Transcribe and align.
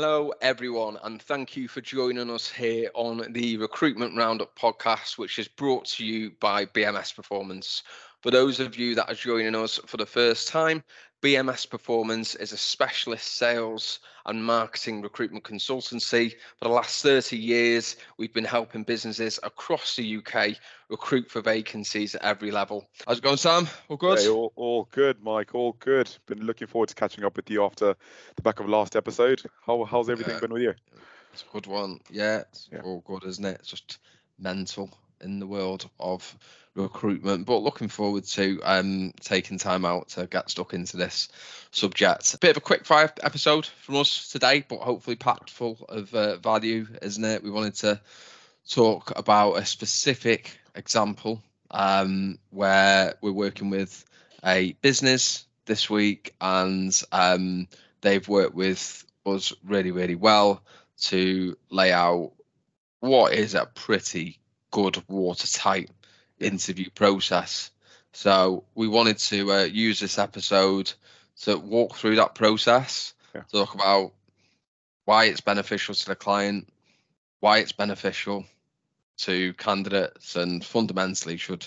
Hello, 0.00 0.32
everyone, 0.40 0.96
and 1.02 1.20
thank 1.20 1.56
you 1.56 1.66
for 1.66 1.80
joining 1.80 2.30
us 2.30 2.48
here 2.48 2.88
on 2.94 3.32
the 3.32 3.56
Recruitment 3.56 4.16
Roundup 4.16 4.56
podcast, 4.56 5.18
which 5.18 5.40
is 5.40 5.48
brought 5.48 5.86
to 5.86 6.06
you 6.06 6.30
by 6.38 6.66
BMS 6.66 7.12
Performance. 7.12 7.82
For 8.22 8.30
those 8.30 8.60
of 8.60 8.78
you 8.78 8.94
that 8.94 9.10
are 9.10 9.14
joining 9.14 9.56
us 9.56 9.80
for 9.86 9.96
the 9.96 10.06
first 10.06 10.46
time, 10.46 10.84
BMS 11.22 11.68
Performance 11.68 12.36
is 12.36 12.52
a 12.52 12.56
specialist 12.56 13.34
sales 13.38 13.98
and 14.26 14.44
marketing 14.44 15.02
recruitment 15.02 15.42
consultancy. 15.42 16.30
For 16.58 16.66
the 16.66 16.68
last 16.68 17.02
30 17.02 17.36
years, 17.36 17.96
we've 18.18 18.32
been 18.32 18.44
helping 18.44 18.84
businesses 18.84 19.40
across 19.42 19.96
the 19.96 20.18
UK 20.18 20.56
recruit 20.88 21.28
for 21.28 21.40
vacancies 21.40 22.14
at 22.14 22.22
every 22.22 22.52
level. 22.52 22.86
How's 23.06 23.18
it 23.18 23.24
going, 23.24 23.36
Sam? 23.36 23.68
All 23.88 23.96
good? 23.96 24.20
Hey, 24.20 24.28
all, 24.28 24.52
all 24.54 24.88
good, 24.92 25.20
Mike. 25.20 25.56
All 25.56 25.72
good. 25.80 26.08
Been 26.26 26.44
looking 26.44 26.68
forward 26.68 26.90
to 26.90 26.94
catching 26.94 27.24
up 27.24 27.34
with 27.36 27.50
you 27.50 27.64
after 27.64 27.96
the 28.36 28.42
back 28.42 28.60
of 28.60 28.68
last 28.68 28.94
episode. 28.94 29.42
How, 29.66 29.84
how's 29.84 30.08
everything 30.08 30.34
Yeah. 30.34 30.40
been 30.40 30.52
with 30.52 30.62
you? 30.62 30.74
It's 31.32 31.42
a 31.42 31.52
good 31.52 31.66
one. 31.66 31.98
Yeah, 32.10 32.38
it's 32.50 32.68
Yeah. 32.72 32.82
all 32.84 33.00
good, 33.04 33.24
isn't 33.24 33.44
it? 33.44 33.56
It's 33.60 33.70
just 33.70 33.98
mental 34.38 34.88
in 35.20 35.38
the 35.38 35.46
world 35.46 35.88
of 35.98 36.36
recruitment. 36.74 37.46
But 37.46 37.58
looking 37.58 37.88
forward 37.88 38.24
to 38.24 38.60
um, 38.64 39.12
taking 39.20 39.58
time 39.58 39.84
out 39.84 40.08
to 40.10 40.26
get 40.26 40.50
stuck 40.50 40.74
into 40.74 40.96
this 40.96 41.28
subject. 41.70 42.34
A 42.34 42.38
bit 42.38 42.50
of 42.50 42.56
a 42.58 42.60
quick 42.60 42.84
fire 42.84 43.12
episode 43.22 43.66
from 43.66 43.96
us 43.96 44.28
today, 44.30 44.64
but 44.68 44.80
hopefully 44.80 45.16
packed 45.16 45.50
full 45.50 45.78
of 45.88 46.14
uh, 46.14 46.36
value, 46.36 46.86
isn't 47.02 47.24
it? 47.24 47.42
We 47.42 47.50
wanted 47.50 47.74
to 47.76 48.00
talk 48.68 49.12
about 49.16 49.54
a 49.54 49.64
specific 49.64 50.58
example 50.74 51.42
um, 51.70 52.38
where 52.50 53.14
we're 53.20 53.32
working 53.32 53.70
with 53.70 54.04
a 54.44 54.72
business 54.80 55.46
this 55.66 55.90
week 55.90 56.34
and 56.40 56.98
um, 57.12 57.68
they've 58.00 58.26
worked 58.28 58.54
with 58.54 59.04
us 59.26 59.52
really, 59.64 59.90
really 59.90 60.14
well 60.14 60.62
to 61.00 61.56
lay 61.70 61.92
out 61.92 62.32
what 63.00 63.32
is 63.32 63.54
a 63.54 63.66
pretty 63.66 64.37
good 64.70 65.02
watertight 65.08 65.90
interview 66.38 66.90
process. 66.90 67.70
So 68.12 68.64
we 68.74 68.88
wanted 68.88 69.18
to 69.18 69.52
uh, 69.52 69.64
use 69.64 70.00
this 70.00 70.18
episode 70.18 70.92
to 71.42 71.56
walk 71.56 71.96
through 71.96 72.16
that 72.16 72.34
process, 72.34 73.14
Yeah. 73.34 73.42
talk 73.52 73.74
about 73.74 74.12
why 75.04 75.24
it's 75.24 75.40
beneficial 75.40 75.94
to 75.94 76.06
the 76.06 76.16
client, 76.16 76.68
why 77.40 77.58
it's 77.58 77.72
beneficial 77.72 78.44
to 79.18 79.52
candidates, 79.54 80.36
and 80.36 80.64
fundamentally 80.64 81.36
should 81.36 81.66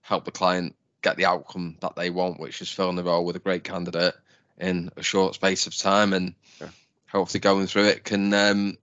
help 0.00 0.24
the 0.24 0.30
client 0.30 0.74
get 1.02 1.16
the 1.16 1.26
outcome 1.26 1.76
that 1.80 1.96
they 1.96 2.10
want, 2.10 2.40
which 2.40 2.60
is 2.62 2.70
filling 2.70 2.96
the 2.96 3.04
role 3.04 3.24
with 3.24 3.36
a 3.36 3.40
great 3.40 3.64
candidate 3.64 4.14
in 4.58 4.90
a 4.96 5.02
short 5.02 5.34
space 5.34 5.66
of 5.66 5.76
time. 5.76 6.12
And 6.12 6.34
Yeah. 6.60 6.68
hopefully, 7.08 7.40
going 7.40 7.66
through 7.66 7.86
it 7.86 8.04
can 8.04 8.32
um, 8.32 8.78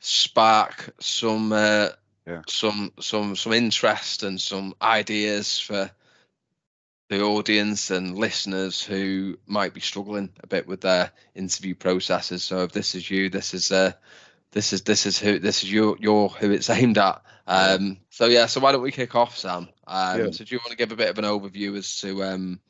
spark 0.00 0.94
some 1.00 1.52
uh, 1.52 1.90
Yeah. 2.30 2.42
some 2.46 2.92
some 3.00 3.34
some 3.34 3.52
interest 3.52 4.22
and 4.22 4.40
some 4.40 4.74
ideas 4.80 5.58
for 5.58 5.90
the 7.08 7.22
audience 7.22 7.90
and 7.90 8.16
listeners 8.16 8.80
who 8.80 9.36
might 9.46 9.74
be 9.74 9.80
struggling 9.80 10.30
a 10.44 10.46
bit 10.46 10.68
with 10.68 10.80
their 10.80 11.10
interview 11.34 11.74
processes. 11.74 12.44
So 12.44 12.62
if 12.62 12.70
this 12.70 12.94
is 12.94 13.10
you, 13.10 13.30
this 13.30 13.52
is 13.52 13.72
uh 13.72 13.92
this 14.52 14.72
is 14.72 14.82
this 14.82 15.06
is 15.06 15.18
who 15.18 15.40
this 15.40 15.64
is 15.64 15.72
your 15.72 15.96
your 15.98 16.28
who 16.28 16.52
it's 16.52 16.70
aimed 16.70 16.98
at. 16.98 17.20
Um 17.48 17.98
so 18.10 18.26
yeah, 18.26 18.46
so 18.46 18.60
why 18.60 18.70
don't 18.70 18.82
we 18.82 18.92
kick 18.92 19.16
off, 19.16 19.36
Sam? 19.36 19.68
Um 19.88 20.20
Yeah. 20.20 20.30
so 20.30 20.44
do 20.44 20.54
you 20.54 20.60
want 20.60 20.70
to 20.70 20.76
give 20.76 20.92
a 20.92 20.96
bit 20.96 21.10
of 21.10 21.18
an 21.18 21.24
overview 21.24 21.76
as 21.76 21.96
to 22.02 22.22
um 22.22 22.60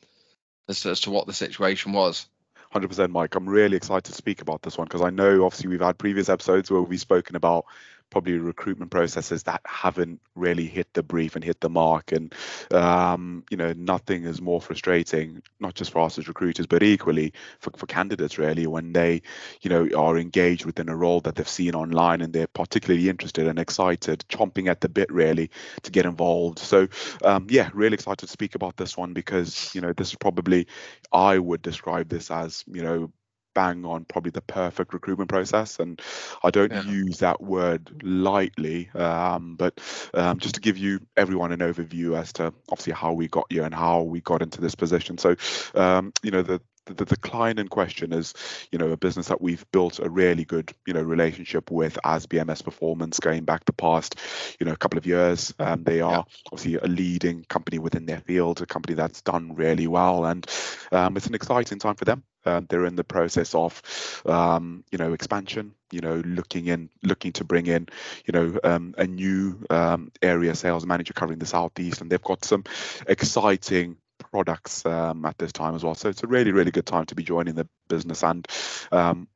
as 0.71 0.81
to, 0.81 0.91
as 0.91 1.01
to 1.01 1.11
what 1.11 1.27
the 1.27 1.35
situation 1.35 1.93
was? 1.93 2.27
100% 2.75 3.11
Mike. 3.11 3.35
I'm 3.35 3.49
really 3.49 3.77
excited 3.77 4.05
to 4.05 4.13
speak 4.13 4.41
about 4.41 4.63
this 4.63 4.79
one 4.79 4.87
because 4.87 5.03
I 5.03 5.11
know 5.11 5.45
obviously 5.45 5.69
we've 5.69 5.81
had 5.81 5.99
previous 5.99 6.31
episodes 6.31 6.71
where 6.71 6.81
we've 6.81 7.01
spoken 7.01 7.37
about 7.37 7.67
probably 8.11 8.39
recruitment 8.39 8.91
processes 8.91 9.45
that 9.45 9.61
haven't 9.65 10.21
really 10.35 10.67
hit 10.67 10.93
the 10.95 11.03
brief 11.03 11.37
and 11.37 11.45
hit 11.45 11.61
the 11.61 11.71
mark. 11.71 12.13
And 12.13 12.35
um, 12.73 13.45
you 13.51 13.57
know 13.57 13.73
nothing 13.73 14.25
is 14.25 14.41
more 14.41 14.61
frustrating 14.61 15.43
not 15.59 15.75
just 15.75 15.93
for 15.93 16.01
us 16.01 16.19
as 16.19 16.29
recruiters 16.29 16.67
but 16.67 16.83
equally 16.83 17.33
for, 17.61 17.71
for 17.77 17.87
candidates 17.87 18.39
really 18.39 18.67
when 18.67 18.93
they 18.93 19.23
you 19.63 19.71
know 19.71 19.89
are 19.97 20.19
engaged 20.19 20.65
within 20.65 20.89
a 20.89 20.97
role 20.97 21.21
that 21.21 21.35
they've 21.35 21.49
seen 21.49 21.75
online 21.75 22.21
and 22.21 22.33
they're 22.33 22.47
particularly 22.47 23.09
interested 23.09 23.47
and 23.47 23.59
excited 23.59 24.25
chomping 24.29 24.69
at 24.69 24.81
the 24.81 24.89
bit 24.89 25.11
really 25.13 25.51
to 25.83 25.91
get 25.91 26.07
involved. 26.07 26.59
So 26.59 26.89
um, 27.25 27.47
yeah 27.49 27.71
really 27.75 27.95
excited 27.95 28.27
to 28.27 28.27
speak 28.27 28.55
about 28.55 28.77
this 28.77 28.97
one 28.97 29.13
because 29.13 29.75
you 29.75 29.81
know 29.81 29.93
this 29.93 30.09
is 30.09 30.17
probably 30.17 30.67
i 31.13 31.39
would 31.39 31.63
describe 31.63 32.09
this 32.09 32.31
as 32.31 32.65
you 32.67 32.83
know 32.83 33.13
bang 33.55 33.85
on 33.85 34.05
probably 34.05 34.31
the 34.31 34.41
perfect 34.43 34.93
recruitment 34.93 35.29
process 35.29 35.79
and 35.79 36.01
i 36.45 36.51
don't 36.51 36.73
Yeah. 36.73 36.83
use 36.83 37.19
that 37.19 37.41
word 37.41 38.03
lightly 38.03 38.89
um, 38.95 39.57
but 39.57 39.81
um, 40.15 40.39
just 40.39 40.55
to 40.57 40.61
give 40.61 40.77
you 40.79 41.01
everyone 41.17 41.53
an 41.53 41.61
overview 41.61 42.19
as 42.19 42.33
to 42.35 42.53
obviously 42.71 42.93
how 42.93 43.13
we 43.13 43.29
got 43.29 43.47
here 43.51 43.65
and 43.65 43.75
how 43.75 44.03
we 44.03 44.21
got 44.21 44.43
into 44.43 44.61
this 44.61 44.75
position. 44.75 45.19
So 45.19 45.37
um, 45.75 46.13
you 46.23 46.31
know 46.31 46.43
the 46.43 46.61
the, 46.87 47.05
the 47.05 47.17
client 47.17 47.61
in 47.61 47.69
question 47.69 48.13
is 48.13 48.35
you 48.73 48.79
know 48.79 48.91
a 48.91 48.97
business 48.97 49.29
that 49.29 49.41
we've 49.41 49.65
built 49.71 50.01
a 50.01 50.09
really 50.09 50.45
good 50.45 50.73
you 50.87 50.95
know 50.95 51.03
relationship 51.03 51.71
with 51.71 51.99
as 52.05 52.27
bms 52.27 52.65
performance 52.65 53.21
going 53.21 53.45
back 53.45 53.65
the 53.67 53.73
past 53.73 54.17
you 54.59 54.67
know 54.67 54.73
a 54.73 54.77
couple 54.77 54.99
of 54.99 55.07
years. 55.07 55.55
Um, 55.59 55.85
they 55.85 56.01
are 56.01 56.25
obviously 56.51 56.77
a 56.77 56.87
leading 56.87 57.45
company 57.45 57.79
within 57.79 58.07
their 58.07 58.21
field 58.21 58.61
a 58.63 58.67
company 58.67 58.95
that's 58.95 59.23
done 59.23 59.55
really 59.55 59.87
well 59.87 60.25
and 60.25 60.47
um, 60.91 61.17
it's 61.17 61.27
an 61.27 61.35
exciting 61.35 61.79
time 61.79 61.95
for 61.95 62.07
them 62.07 62.25
um, 62.45 62.67
they're 62.69 62.87
in 62.87 62.97
the 62.97 63.05
process 63.05 63.55
of 63.55 63.83
um, 64.27 64.85
you 64.91 64.99
know 64.99 65.13
expansion 65.13 65.75
you 65.91 66.01
know 66.01 66.17
looking 66.25 66.67
in 66.67 66.91
looking 67.03 67.33
to 67.33 67.45
bring 67.45 67.67
in 67.67 67.89
you 68.27 68.33
know 68.33 68.59
um, 68.65 68.95
a 68.99 69.07
new 69.07 69.65
um, 69.71 70.11
area 70.23 70.55
sales 70.55 70.87
manager 70.87 71.13
covering 71.13 71.39
the 71.39 71.47
southeast 71.47 72.01
and 72.01 72.11
they've 72.11 72.23
got 72.23 72.45
some 72.45 72.65
exciting 73.07 73.97
products 74.31 74.85
um, 74.85 75.25
at 75.25 75.39
this 75.39 75.51
time 75.51 75.75
as 75.75 75.83
well. 75.83 75.95
So 75.95 76.09
it's 76.09 76.23
a 76.23 76.27
really 76.27 76.53
really 76.53 76.71
good 76.71 76.87
time 76.87 77.07
to 77.07 77.15
be 77.15 77.23
joining 77.23 77.55
the 77.55 77.69
business 77.89 78.23
and 78.23 78.47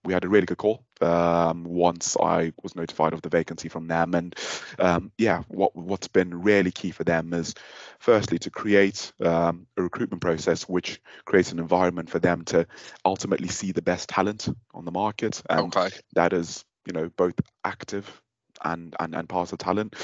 we 0.04 0.12
had 0.12 0.24
a 0.24 0.28
really 0.28 0.46
good 0.46 0.58
call 0.58 0.84
um, 1.04 1.64
once 1.64 2.16
I 2.16 2.52
was 2.62 2.74
notified 2.74 3.12
of 3.12 3.22
the 3.22 3.28
vacancy 3.28 3.68
from 3.68 3.86
them 3.88 4.14
and 4.14 4.34
um, 4.78 5.12
yeah 5.18 5.42
what 5.48 5.74
what's 5.76 6.08
been 6.08 6.42
really 6.42 6.70
key 6.70 6.90
for 6.90 7.04
them 7.04 7.32
is 7.32 7.54
firstly 7.98 8.38
to 8.40 8.50
create 8.50 9.12
um, 9.20 9.66
a 9.76 9.82
recruitment 9.82 10.22
process 10.22 10.62
which 10.68 11.00
creates 11.24 11.52
an 11.52 11.58
environment 11.58 12.10
for 12.10 12.18
them 12.18 12.44
to 12.46 12.66
ultimately 13.04 13.48
see 13.48 13.72
the 13.72 13.82
best 13.82 14.08
talent 14.08 14.48
on 14.72 14.84
the 14.84 14.92
market 14.92 15.42
and 15.50 15.76
Okay. 15.76 15.96
that 16.14 16.32
is 16.32 16.64
you 16.86 16.92
know 16.92 17.10
both 17.16 17.34
active 17.64 18.20
and 18.64 18.94
and 19.00 19.14
and 19.14 19.28
passive 19.28 19.58
talent 19.58 19.94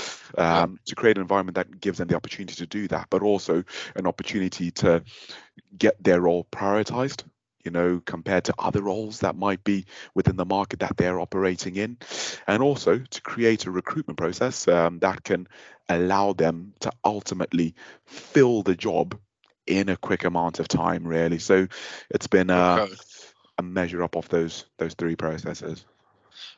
Yeah. 0.50 0.62
um, 0.62 0.78
to 0.86 0.94
create 0.94 1.16
an 1.16 1.22
environment 1.22 1.54
that 1.54 1.80
gives 1.80 1.98
them 1.98 2.08
the 2.08 2.16
opportunity 2.16 2.54
to 2.56 2.66
do 2.66 2.88
that 2.88 3.06
but 3.10 3.22
also 3.22 3.62
an 3.96 4.06
opportunity 4.06 4.70
to 4.70 5.02
get 5.76 6.02
their 6.02 6.20
role 6.20 6.46
prioritized 6.52 7.24
you 7.64 7.70
know 7.70 8.00
compared 8.04 8.44
to 8.44 8.54
other 8.58 8.82
roles 8.82 9.20
that 9.20 9.36
might 9.36 9.62
be 9.64 9.84
within 10.14 10.36
the 10.36 10.44
market 10.44 10.80
that 10.80 10.96
they're 10.96 11.20
operating 11.20 11.76
in 11.76 11.96
and 12.46 12.62
also 12.62 12.98
to 12.98 13.20
create 13.22 13.66
a 13.66 13.70
recruitment 13.70 14.18
process 14.18 14.66
um, 14.68 14.98
that 15.00 15.22
can 15.24 15.46
allow 15.88 16.32
them 16.32 16.72
to 16.80 16.90
ultimately 17.04 17.74
fill 18.06 18.62
the 18.62 18.74
job 18.74 19.18
in 19.66 19.88
a 19.88 19.96
quick 19.96 20.24
amount 20.24 20.58
of 20.60 20.68
time 20.68 21.06
really 21.06 21.38
so 21.38 21.66
it's 22.10 22.26
been 22.26 22.50
uh, 22.50 22.78
Okay. 22.78 22.94
a 23.58 23.62
measure 23.62 24.02
up 24.02 24.16
of 24.16 24.28
those 24.28 24.64
those 24.78 24.94
three 24.94 25.16
processes 25.16 25.84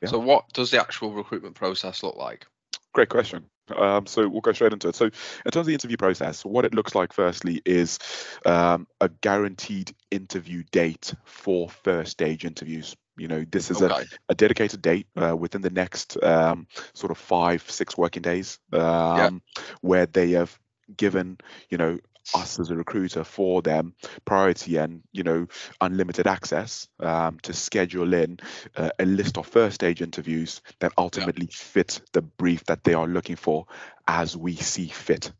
Yeah. 0.00 0.08
So 0.08 0.18
what 0.18 0.52
does 0.52 0.70
the 0.70 0.80
actual 0.80 1.12
recruitment 1.12 1.54
process 1.54 2.02
look 2.02 2.16
like? 2.16 2.46
Great 2.92 3.08
question. 3.08 3.46
Um, 3.76 4.06
so 4.06 4.28
we'll 4.28 4.40
go 4.40 4.52
straight 4.52 4.72
into 4.72 4.88
it. 4.88 4.96
So, 4.96 5.06
in 5.06 5.50
terms 5.50 5.56
of 5.56 5.66
the 5.66 5.72
interview 5.72 5.96
process, 5.96 6.44
what 6.44 6.64
it 6.64 6.74
looks 6.74 6.94
like, 6.94 7.12
firstly, 7.12 7.62
is 7.64 7.98
um, 8.44 8.86
a 9.00 9.08
guaranteed 9.08 9.94
interview 10.10 10.62
date 10.72 11.14
for 11.24 11.68
first 11.70 12.12
stage 12.12 12.44
interviews. 12.44 12.94
You 13.16 13.28
know, 13.28 13.44
this 13.50 13.70
is 13.70 13.80
a, 13.80 13.90
Okay. 13.90 14.04
a 14.28 14.34
dedicated 14.34 14.82
date 14.82 15.06
uh, 15.16 15.36
within 15.36 15.62
the 15.62 15.70
next 15.70 16.22
um, 16.22 16.66
sort 16.94 17.10
of 17.10 17.18
five, 17.18 17.62
six 17.70 17.96
working 17.96 18.22
days, 18.22 18.58
um, 18.72 19.42
where 19.80 20.06
they 20.06 20.32
have 20.32 20.58
given, 20.96 21.38
you 21.70 21.78
know, 21.78 21.98
us 22.34 22.60
as 22.60 22.70
a 22.70 22.76
recruiter 22.76 23.24
for 23.24 23.62
them 23.62 23.94
priority 24.24 24.76
and 24.76 25.02
you 25.12 25.22
know 25.22 25.46
unlimited 25.80 26.26
access 26.26 26.88
um, 27.00 27.38
to 27.40 27.52
schedule 27.52 28.14
in 28.14 28.38
uh, 28.76 28.90
a 28.98 29.04
list 29.04 29.36
of 29.38 29.46
first 29.46 29.74
stage 29.74 30.00
interviews 30.00 30.62
that 30.78 30.92
ultimately 30.96 31.46
fit 31.46 32.00
the 32.12 32.22
brief 32.22 32.64
that 32.64 32.84
they 32.84 32.94
are 32.94 33.06
looking 33.06 33.36
for 33.36 33.66
as 34.06 34.36
we 34.36 34.54
see 34.56 34.86
fit. 34.88 35.32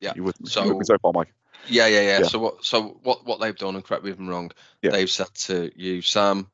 Yeah, 0.00 0.12
You 0.16 0.24
with 0.24 0.36
so- 0.44 0.80
so 0.82 0.98
far, 0.98 1.12
Mike? 1.12 1.32
Yeah, 1.66 1.86
yeah, 1.88 2.00
yeah. 2.02 2.18
Yeah. 2.20 2.26
So 2.26 2.38
what? 2.38 2.64
So 2.64 2.98
what? 3.02 3.26
What 3.26 3.40
they've 3.40 3.56
done, 3.56 3.74
and 3.74 3.84
correct 3.84 4.04
me 4.04 4.10
if 4.12 4.18
I'm 4.18 4.28
wrong. 4.28 4.52
Yeah. 4.80 4.90
They've 4.92 5.10
said 5.10 5.34
to 5.46 5.70
you, 5.74 6.02
Sam, 6.02 6.48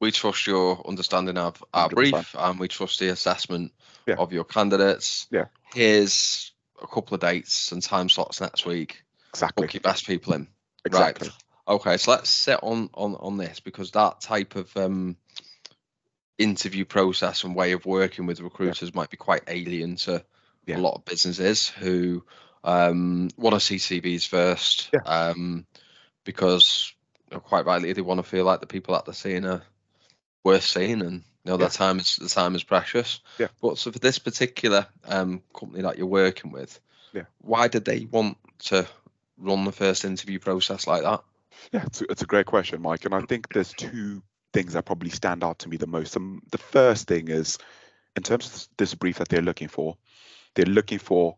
we 0.00 0.10
trust 0.10 0.46
your 0.48 0.84
understanding 0.86 1.38
of 1.38 1.62
our 1.72 1.88
100%. 1.88 1.94
brief, 1.94 2.34
and 2.36 2.58
we 2.58 2.66
trust 2.68 2.98
the 2.98 3.08
assessment 3.10 3.72
Yeah. 4.06 4.16
of 4.16 4.32
your 4.32 4.44
candidates. 4.44 5.28
Yeah. 5.30 5.44
Here's 5.72 6.52
a 6.84 6.94
couple 6.94 7.14
of 7.14 7.20
dates 7.20 7.72
and 7.72 7.82
time 7.82 8.08
slots 8.08 8.40
next 8.40 8.66
week. 8.66 9.02
Exactly. 9.30 9.66
Book 9.66 9.74
your 9.74 9.80
best 9.80 10.06
people 10.06 10.34
in. 10.34 10.46
Exactly. 10.84 11.30
Okay, 11.66 11.96
so 11.96 12.12
let's 12.12 12.28
sit 12.30 12.60
on 12.62 12.90
on 12.94 13.14
on 13.16 13.36
this 13.36 13.60
because 13.60 13.90
that 13.92 14.20
type 14.20 14.54
of 14.54 14.74
um 14.76 15.16
interview 16.38 16.84
process 16.84 17.44
and 17.44 17.54
way 17.54 17.72
of 17.72 17.86
working 17.86 18.26
with 18.26 18.40
recruiters 18.40 18.90
yeah. 18.90 18.96
might 19.00 19.10
be 19.10 19.16
quite 19.16 19.42
alien 19.46 19.96
to 19.96 20.24
yeah. 20.66 20.76
a 20.76 20.78
lot 20.78 20.94
of 20.94 21.04
businesses 21.04 21.68
who 21.68 22.24
um, 22.64 23.28
want 23.36 23.54
to 23.54 23.60
see 23.60 23.76
CVs 23.76 24.26
first 24.26 24.90
yeah. 24.92 25.00
um, 25.04 25.66
because 26.24 26.92
quite 27.44 27.66
rightly 27.66 27.92
they 27.92 28.00
want 28.00 28.18
to 28.18 28.28
feel 28.28 28.44
like 28.44 28.60
the 28.60 28.66
people 28.66 28.94
that 28.94 29.04
they're 29.04 29.14
seeing 29.14 29.44
are 29.44 29.62
worth 30.42 30.64
seeing 30.64 31.02
and 31.02 31.22
you 31.44 31.52
know, 31.52 31.58
yeah. 31.58 31.66
the 31.66 31.72
time 31.72 31.98
is 31.98 32.16
the 32.16 32.28
time 32.28 32.54
is 32.54 32.62
precious. 32.62 33.20
Yeah. 33.38 33.48
But 33.60 33.78
so 33.78 33.92
for 33.92 33.98
this 33.98 34.18
particular 34.18 34.86
um, 35.06 35.42
company 35.58 35.82
that 35.82 35.98
you're 35.98 36.06
working 36.06 36.50
with, 36.50 36.80
yeah. 37.12 37.24
why 37.42 37.68
did 37.68 37.84
they 37.84 38.06
want 38.10 38.38
to 38.60 38.86
run 39.36 39.64
the 39.64 39.72
first 39.72 40.04
interview 40.04 40.38
process 40.38 40.86
like 40.86 41.02
that? 41.02 41.22
Yeah, 41.72 41.84
it's 41.86 42.00
a, 42.00 42.10
it's 42.10 42.22
a 42.22 42.26
great 42.26 42.46
question, 42.46 42.82
Mike. 42.82 43.04
And 43.04 43.14
I 43.14 43.20
think 43.20 43.52
there's 43.52 43.72
two 43.72 44.22
things 44.52 44.72
that 44.72 44.84
probably 44.84 45.10
stand 45.10 45.44
out 45.44 45.60
to 45.60 45.68
me 45.68 45.76
the 45.76 45.86
most. 45.86 46.16
Um, 46.16 46.42
the 46.50 46.58
first 46.58 47.08
thing 47.08 47.28
is, 47.28 47.58
in 48.16 48.22
terms 48.22 48.46
of 48.46 48.68
this 48.78 48.94
brief 48.94 49.18
that 49.18 49.28
they're 49.28 49.42
looking 49.42 49.68
for, 49.68 49.96
they're 50.54 50.64
looking 50.64 50.98
for 50.98 51.36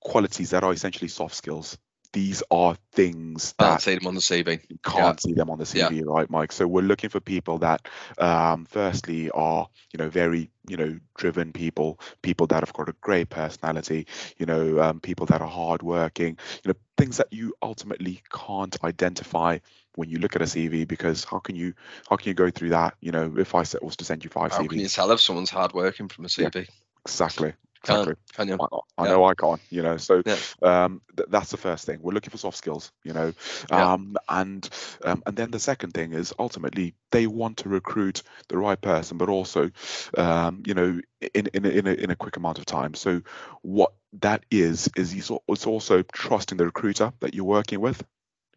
qualities 0.00 0.50
that 0.50 0.64
are 0.64 0.72
essentially 0.72 1.08
soft 1.08 1.34
skills 1.34 1.78
these 2.12 2.42
are 2.50 2.76
things 2.92 3.54
that 3.58 3.64
can't 3.64 3.80
see 3.80 3.94
them 3.94 4.06
on 4.06 4.14
the 4.14 4.20
CV. 4.20 4.60
You 4.68 4.78
can't 4.84 5.18
yeah. 5.18 5.28
see 5.28 5.32
them 5.32 5.50
on 5.50 5.58
the 5.58 5.64
CV, 5.64 5.96
yeah. 5.96 6.02
right, 6.04 6.28
Mike? 6.28 6.52
So 6.52 6.66
we're 6.66 6.82
looking 6.82 7.10
for 7.10 7.20
people 7.20 7.58
that, 7.58 7.88
um, 8.18 8.66
firstly, 8.66 9.30
are 9.30 9.68
you 9.92 9.98
know 9.98 10.08
very 10.08 10.50
you 10.68 10.76
know 10.76 10.98
driven 11.16 11.52
people, 11.52 11.98
people 12.22 12.46
that 12.48 12.60
have 12.60 12.72
got 12.74 12.88
a 12.88 12.94
great 13.00 13.30
personality, 13.30 14.06
you 14.38 14.46
know, 14.46 14.80
um, 14.80 15.00
people 15.00 15.26
that 15.26 15.40
are 15.40 15.48
hardworking, 15.48 16.38
you 16.64 16.68
know, 16.72 16.74
things 16.98 17.16
that 17.16 17.32
you 17.32 17.54
ultimately 17.62 18.22
can't 18.32 18.76
identify 18.84 19.58
when 19.94 20.08
you 20.08 20.18
look 20.18 20.36
at 20.36 20.42
a 20.42 20.46
CV 20.46 20.86
because 20.86 21.24
how 21.24 21.38
can 21.38 21.56
you 21.56 21.74
how 22.08 22.16
can 22.16 22.28
you 22.28 22.34
go 22.34 22.50
through 22.50 22.70
that? 22.70 22.94
You 23.00 23.12
know, 23.12 23.34
if 23.38 23.54
I 23.54 23.64
was 23.80 23.96
to 23.96 24.04
send 24.04 24.24
you 24.24 24.30
five 24.30 24.52
how 24.52 24.58
CVs, 24.58 24.68
can 24.68 24.78
you 24.80 24.88
tell 24.88 25.10
if 25.12 25.20
someone's 25.20 25.50
hardworking 25.50 26.08
from 26.08 26.26
a 26.26 26.28
CV? 26.28 26.54
Yeah, 26.54 26.62
exactly. 27.06 27.54
Exactly. 27.84 28.14
Can, 28.34 28.46
can 28.46 28.60
I 28.96 29.04
yeah. 29.04 29.10
know 29.10 29.24
I 29.24 29.34
can't, 29.34 29.60
you 29.70 29.82
know. 29.82 29.96
So 29.96 30.22
yeah. 30.24 30.36
um, 30.62 31.02
th- 31.16 31.28
that's 31.30 31.50
the 31.50 31.56
first 31.56 31.84
thing. 31.84 31.98
We're 32.00 32.12
looking 32.12 32.30
for 32.30 32.38
soft 32.38 32.56
skills, 32.56 32.92
you 33.02 33.12
know. 33.12 33.32
Um, 33.70 34.16
yeah. 34.28 34.40
and 34.40 34.68
um, 35.04 35.22
and 35.26 35.36
then 35.36 35.50
the 35.50 35.58
second 35.58 35.92
thing 35.92 36.12
is 36.12 36.32
ultimately 36.38 36.94
they 37.10 37.26
want 37.26 37.58
to 37.58 37.68
recruit 37.68 38.22
the 38.48 38.58
right 38.58 38.80
person, 38.80 39.18
but 39.18 39.28
also, 39.28 39.70
um, 40.16 40.62
you 40.64 40.74
know, 40.74 41.00
in 41.34 41.48
in 41.48 41.66
in 41.66 41.86
a, 41.88 41.92
in 41.92 42.10
a 42.10 42.16
quick 42.16 42.36
amount 42.36 42.58
of 42.58 42.66
time. 42.66 42.94
So 42.94 43.22
what 43.62 43.92
that 44.20 44.44
is 44.50 44.88
is 44.94 45.12
it's 45.14 45.66
also 45.66 46.02
trusting 46.02 46.58
the 46.58 46.66
recruiter 46.66 47.12
that 47.20 47.34
you're 47.34 47.44
working 47.44 47.80
with, 47.80 48.04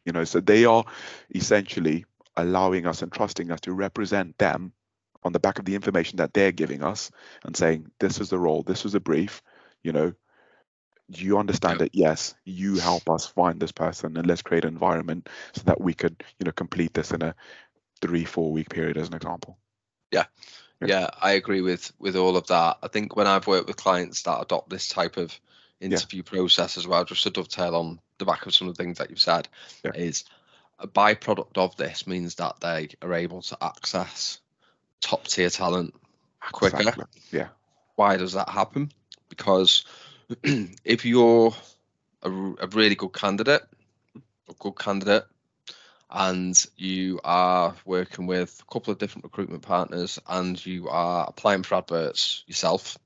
you 0.06 0.12
know. 0.12 0.24
So 0.24 0.40
they 0.40 0.66
are 0.66 0.86
essentially 1.34 2.06
allowing 2.38 2.86
us 2.86 3.02
and 3.02 3.12
trusting 3.12 3.50
us 3.50 3.62
to 3.62 3.74
represent 3.74 4.38
them 4.38 4.74
on 5.26 5.34
the 5.34 5.40
back 5.40 5.60
of 5.60 5.66
the 5.66 5.76
information 5.76 6.18
that 6.18 6.34
they're 6.34 6.52
giving 6.54 6.84
us 6.84 7.12
and 7.44 7.58
saying, 7.58 7.92
this 8.00 8.22
is 8.22 8.30
the 8.30 8.40
role, 8.40 8.64
this 8.64 8.84
was 8.84 8.96
a 8.96 9.00
brief, 9.00 9.42
you 9.84 9.92
know, 9.92 10.14
do 11.12 11.24
you 11.24 11.38
understand 11.38 11.80
that 11.80 11.94
yes 11.94 12.34
you 12.46 12.78
help 12.78 13.10
us 13.10 13.28
find 13.28 13.60
this 13.60 13.72
person 13.72 14.18
and 14.18 14.26
let's 14.26 14.42
create 14.42 14.66
an 14.66 14.74
environment 14.74 15.30
so 15.54 15.62
that 15.66 15.80
we 15.80 15.94
could 15.94 16.24
you 16.40 16.46
know 16.46 16.52
complete 16.52 16.94
this 16.96 17.12
in 17.12 17.22
a 17.22 17.36
three 18.02 18.26
four 18.26 18.52
week 18.52 18.70
period 18.70 18.98
as 18.98 19.08
an 19.08 19.14
example. 19.14 19.58
Yeah. 20.12 20.26
Yeah, 20.82 20.88
yeah 20.88 21.10
i 21.22 21.34
agree 21.34 21.62
with 21.62 21.92
with 22.00 22.16
all 22.16 22.36
of 22.36 22.48
that. 22.48 22.78
I 22.82 22.88
think 22.88 23.16
when 23.16 23.28
i've 23.28 23.48
worked 23.48 23.68
with 23.68 23.78
clients 23.78 24.24
that 24.24 24.42
adopt 24.42 24.70
this 24.70 24.88
type 24.88 25.18
of 25.18 25.40
interview 25.80 26.24
yeah. 26.26 26.30
process 26.30 26.78
as 26.78 26.88
well 26.88 27.06
just 27.06 27.24
to 27.24 27.30
dovetail 27.30 27.76
on 27.76 28.00
the 28.18 28.26
back 28.26 28.46
of 28.46 28.56
some 28.56 28.68
of 28.68 28.76
the 28.76 28.84
things 28.84 28.98
that 28.98 29.10
you've 29.10 29.20
said 29.20 29.48
yeah. 29.84 29.92
is 29.94 30.24
a 30.80 30.88
byproduct 30.88 31.58
of 31.58 31.76
this 31.78 32.08
means 32.08 32.36
that 32.36 32.60
they 32.62 32.90
are 33.02 33.14
able 33.14 33.42
to 33.42 33.58
access 33.62 34.40
top 35.06 35.28
tier 35.28 35.52
talent 35.52 35.94
quicker. 36.52 36.78
Exactly. 36.78 37.06
Yeah. 37.32 37.50
Why 37.96 38.18
does 38.18 38.34
that 38.34 38.50
happen? 38.50 38.92
Because 39.30 39.86
if 40.44 41.06
you're 41.06 41.54
a, 42.24 42.30
a 42.32 42.68
really 42.68 42.96
good 42.96 43.14
candidate, 43.14 43.62
a 44.50 44.54
good 44.58 44.78
candidate, 44.78 45.26
and 46.10 46.66
you 46.76 47.20
are 47.24 47.76
working 47.86 48.26
with 48.26 48.62
a 48.68 48.74
couple 48.74 48.92
of 48.92 48.98
different 48.98 49.26
recruitment 49.26 49.62
partners 49.62 50.20
and 50.28 50.64
you 50.66 50.90
are 50.90 51.26
applying 51.28 51.62
for 51.62 51.76
adverts 51.76 52.44
yourself, 52.48 52.98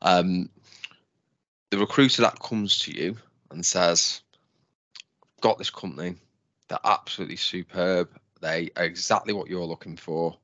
um, 0.00 0.48
the 1.70 1.78
recruiter 1.78 2.22
that 2.22 2.38
comes 2.38 2.78
to 2.80 2.92
you 2.92 3.16
and 3.50 3.66
says, 3.66 4.22
Got 5.40 5.58
this 5.58 5.70
company, 5.70 6.14
they're 6.68 6.78
absolutely 6.84 7.34
superb, 7.36 8.10
they 8.40 8.70
are 8.76 8.84
exactly 8.84 9.32
what 9.32 9.48
you're 9.48 9.64
looking 9.64 9.96
for. 9.96 10.36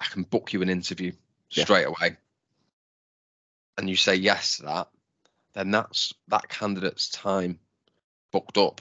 I 0.00 0.06
can 0.06 0.22
book 0.22 0.52
you 0.52 0.62
an 0.62 0.70
interview 0.70 1.12
yeah. 1.50 1.64
straight 1.64 1.86
away, 1.86 2.16
and 3.76 3.88
you 3.88 3.96
say 3.96 4.14
yes 4.14 4.56
to 4.56 4.62
that, 4.64 4.88
then 5.54 5.70
that's 5.70 6.14
that 6.28 6.48
candidate's 6.48 7.08
time 7.08 7.58
booked 8.32 8.58
up. 8.58 8.80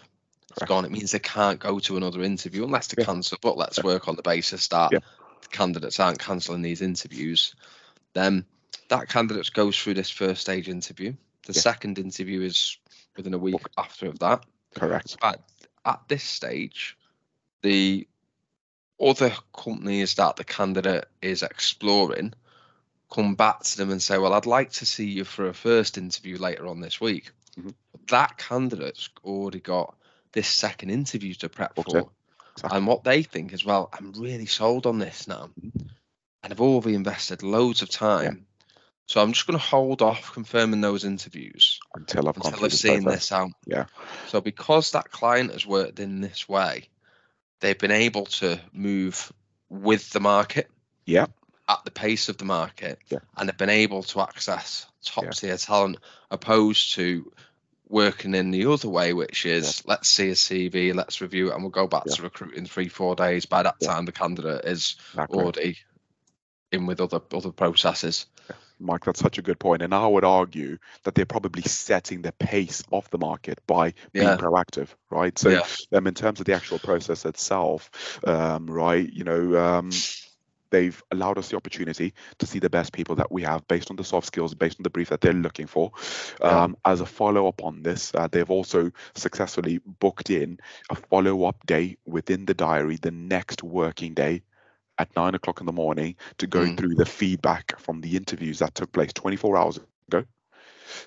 It's 0.52 0.68
gone. 0.68 0.86
It 0.86 0.92
means 0.92 1.12
they 1.12 1.20
can't 1.20 1.60
go 1.60 1.80
to 1.80 1.98
another 1.98 2.24
interview 2.24 2.64
unless 2.64 2.88
they 2.88 3.02
yeah. 3.02 3.06
cancel. 3.06 3.38
But 3.42 3.58
let's 3.58 3.78
yeah. 3.78 3.86
work 3.86 4.08
on 4.08 4.16
the 4.16 4.24
basis 4.24 4.68
that 4.70 4.92
yeah. 4.92 5.00
candidates 5.52 6.00
aren't 6.00 6.20
cancelling 6.20 6.62
these 6.62 6.82
interviews. 6.82 7.54
Then 8.14 8.46
that 8.90 9.10
candidate 9.10 9.52
goes 9.54 9.80
through 9.80 9.94
this 9.94 10.10
first 10.10 10.42
stage 10.42 10.68
interview. 10.68 11.14
The 11.46 11.54
second 11.54 12.00
interview 12.00 12.42
is 12.42 12.78
within 13.16 13.34
a 13.34 13.38
week 13.38 13.62
after 13.78 14.08
of 14.08 14.20
that. 14.20 14.46
Correct. 14.76 15.18
But 15.22 15.42
at 15.86 16.02
this 16.08 16.24
stage, 16.24 16.98
the 17.62 18.08
other 19.02 19.34
companies 19.54 20.16
that 20.16 20.36
the 20.36 20.44
candidate 20.44 21.06
is 21.22 21.44
exploring 21.44 22.34
come 23.10 23.36
back 23.36 23.64
to 23.64 23.78
them 23.78 23.92
and 23.92 24.02
say, 24.02 24.18
Well, 24.18 24.34
I'd 24.34 24.46
like 24.46 24.72
to 24.74 24.86
see 24.86 25.06
you 25.06 25.24
for 25.24 25.48
a 25.48 25.54
first 25.54 25.98
interview 25.98 26.38
later 26.38 26.68
on 26.68 26.80
this 26.80 27.02
week. 27.02 27.32
Mm-hmm. 27.58 27.70
That 28.10 28.38
candidate's 28.38 29.10
already 29.24 29.60
got 29.60 29.96
this 30.32 30.48
second 30.48 30.92
interview 30.92 31.34
to 31.36 31.50
prep 31.50 31.78
okay. 31.78 32.02
for. 32.02 32.10
Exactly. 32.54 32.78
And 32.78 32.88
what 32.88 33.04
they 33.04 33.24
think 33.24 33.54
is, 33.54 33.66
Well, 33.66 33.90
I'm 33.94 34.14
really 34.14 34.46
sold 34.46 34.86
on 34.86 35.00
this 35.00 35.28
now. 35.28 35.50
Mm-hmm. 35.60 35.88
And 36.44 36.54
I've 36.54 36.62
already 36.62 36.96
invested 36.96 37.44
loads 37.44 37.82
of 37.82 37.90
time. 37.90 38.24
Yeah. 38.24 38.76
So 39.08 39.22
I'm 39.22 39.34
just 39.34 39.48
going 39.48 39.58
to 39.58 39.66
hold 39.66 40.04
off 40.04 40.34
confirming 40.34 40.82
those 40.82 41.04
interviews 41.04 41.80
until 41.96 42.30
I've, 42.30 42.38
until 42.38 42.64
I've 42.64 42.74
seen 42.74 43.04
this 43.04 43.32
out. 43.32 43.50
Yeah. 43.66 43.86
So 44.28 44.40
because 44.40 44.92
that 44.92 45.10
client 45.10 45.52
has 45.52 45.66
worked 45.66 46.00
in 46.00 46.22
this 46.22 46.48
way, 46.48 46.90
they've 47.60 47.78
been 47.78 47.92
able 47.92 48.26
to 48.26 48.60
move 48.74 49.32
with 49.70 50.10
the 50.12 50.20
market. 50.20 50.70
Yeah. 51.06 51.28
At 51.68 51.84
the 51.86 51.92
pace 51.92 52.30
of 52.30 52.38
the 52.38 52.46
market. 52.46 53.00
Yeah. 53.10 53.20
And 53.38 53.48
they've 53.48 53.58
been 53.58 53.70
able 53.70 54.04
to 54.04 54.22
access 54.22 54.88
top 55.04 55.26
yeah. 55.26 55.32
tier 55.32 55.58
talent 55.58 55.98
opposed 56.32 56.94
to 56.96 57.32
working 57.88 58.36
in 58.36 58.52
the 58.52 58.66
other 58.68 58.90
way, 58.90 59.14
which 59.14 59.46
is 59.46 59.84
yeah. 59.86 59.92
let's 59.92 60.10
see 60.10 60.30
a 60.30 60.34
CV, 60.34 60.94
let's 60.94 61.22
review 61.22 61.50
it, 61.50 61.54
and 61.54 61.64
we'll 61.64 61.72
go 61.72 61.88
back 61.88 62.06
to 62.06 62.22
recruit 62.22 62.54
in 62.54 62.66
three, 62.66 62.88
four 62.88 63.16
days. 63.16 63.46
By 63.46 63.64
that 63.64 63.80
time, 63.82 64.06
the 64.06 64.12
candidate 64.12 64.66
is 64.66 64.96
exactly. 65.12 65.40
already 65.40 65.78
in 66.72 66.86
with 66.86 67.02
other 67.02 67.22
other 67.34 67.52
processes. 67.52 68.28
Mike, 68.80 69.06
that's 69.06 69.20
such 69.20 69.38
a 69.38 69.42
good 69.42 69.60
point. 69.60 69.82
And 69.82 69.94
I 69.94 70.08
would 70.08 70.24
argue 70.24 70.78
that 71.04 71.16
they're 71.16 71.26
probably 71.26 71.64
setting 71.64 72.22
the 72.22 72.32
pace 72.32 72.84
of 72.92 73.10
the 73.10 73.18
market 73.18 73.60
by 73.68 73.94
being 74.14 74.28
yeah. 74.28 74.38
proactive, 74.38 74.90
right? 75.10 75.38
So, 75.38 75.50
yeah. 75.50 75.64
um, 75.94 76.08
in 76.08 76.14
terms 76.14 76.40
of 76.40 76.46
the 76.46 76.54
actual 76.54 76.80
process 76.80 77.26
itself, 77.26 78.20
um, 78.26 78.68
right, 78.68 79.12
you 79.12 79.24
know, 79.24 79.58
um, 79.58 79.92
they've 80.70 81.02
allowed 81.12 81.38
us 81.38 81.50
the 81.50 81.58
opportunity 81.58 82.14
to 82.38 82.46
see 82.46 82.60
the 82.60 82.70
best 82.70 82.94
people 82.94 83.16
that 83.16 83.32
we 83.32 83.44
have 83.44 83.68
based 83.68 83.90
on 83.90 83.96
the 83.96 84.04
soft 84.04 84.28
skills, 84.28 84.54
based 84.54 84.80
on 84.80 84.84
the 84.84 84.90
brief 84.90 85.10
that 85.10 85.22
they're 85.22 85.34
looking 85.34 85.68
for. 85.68 85.92
Yeah. 86.42 86.64
Um, 86.64 86.78
as 86.86 87.02
a 87.02 87.06
follow 87.06 87.48
up 87.48 87.64
on 87.64 87.84
this, 87.84 88.14
uh, 88.14 88.28
they've 88.28 88.50
also 88.50 88.92
successfully 89.16 89.80
booked 89.86 90.30
in 90.30 90.60
a 90.90 90.96
follow 90.96 91.46
up 91.46 91.66
day 91.66 91.98
within 92.06 92.46
the 92.46 92.54
diary 92.54 92.98
the 92.98 93.12
next 93.12 93.64
working 93.64 94.14
day 94.14 94.44
at 95.00 95.16
nine 95.16 95.34
o'clock 95.34 95.62
in 95.62 95.66
the 95.66 95.72
morning 95.72 96.16
to 96.38 96.46
go 96.46 96.66
mm. 96.66 96.78
through 96.78 96.96
the 96.96 97.06
feedback 97.06 97.80
from 97.80 98.02
the 98.02 98.16
interviews 98.16 98.60
that 98.60 98.76
took 98.76 98.92
place 98.92 99.14
24 99.14 99.58
hours 99.58 99.80
ago. 100.08 100.26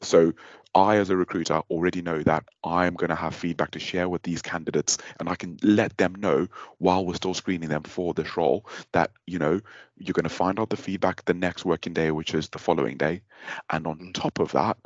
So 0.01 0.33
I, 0.75 0.97
as 0.97 1.11
a 1.11 1.17
recruiter, 1.17 1.61
already 1.71 2.01
know 2.01 2.23
that 2.23 2.45
I'm 2.65 2.95
going 2.95 3.11
to 3.11 3.15
have 3.15 3.35
feedback 3.35 3.73
to 3.73 3.79
share 3.79 4.09
with 4.09 4.23
these 4.23 4.41
candidates, 4.41 4.97
and 5.21 5.29
I 5.29 5.35
can 5.35 5.59
let 5.63 5.97
them 5.99 6.15
know 6.15 6.49
while 6.79 7.05
we're 7.05 7.15
still 7.15 7.35
screening 7.35 7.69
them 7.69 7.83
for 7.83 8.15
this 8.15 8.37
role 8.37 8.67
that 8.93 9.11
you 9.27 9.39
know 9.39 9.61
you're 9.99 10.15
going 10.15 10.23
to 10.25 10.31
find 10.31 10.59
out 10.59 10.71
the 10.71 10.77
feedback 10.77 11.25
the 11.27 11.35
next 11.35 11.67
working 11.67 11.93
day, 11.93 12.11
which 12.11 12.33
is 12.35 12.49
the 12.49 12.59
following 12.59 12.97
day, 12.97 13.21
and 13.69 13.87
on 13.87 13.99
mm. 13.99 14.15
top 14.15 14.39
of 14.39 14.53
that, 14.53 14.79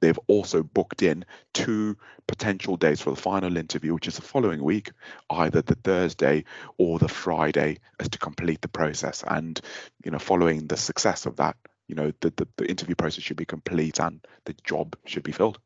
they've 0.00 0.18
also 0.26 0.62
booked 0.62 1.02
in 1.02 1.24
two 1.52 1.96
potential 2.26 2.76
dates 2.76 3.00
for 3.00 3.10
the 3.10 3.20
final 3.20 3.56
interview, 3.56 3.94
which 3.94 4.08
is 4.08 4.16
the 4.16 4.22
following 4.22 4.62
week, 4.62 4.92
either 5.30 5.62
the 5.62 5.74
Thursday 5.76 6.44
or 6.78 6.98
the 6.98 7.08
Friday, 7.08 7.78
as 8.00 8.08
to 8.10 8.18
complete 8.18 8.60
the 8.60 8.68
process. 8.68 9.24
And 9.26 9.60
you 10.04 10.10
know, 10.10 10.18
following 10.18 10.66
the 10.66 10.76
success 10.76 11.26
of 11.26 11.36
that, 11.36 11.56
you 11.88 11.94
know, 11.94 12.12
the, 12.20 12.30
the, 12.36 12.48
the 12.56 12.68
interview 12.68 12.94
process 12.94 13.24
should 13.24 13.36
be 13.36 13.44
complete 13.44 13.98
and 13.98 14.24
the 14.44 14.54
job 14.64 14.96
should 15.04 15.22
be 15.22 15.32
filled. 15.32 15.58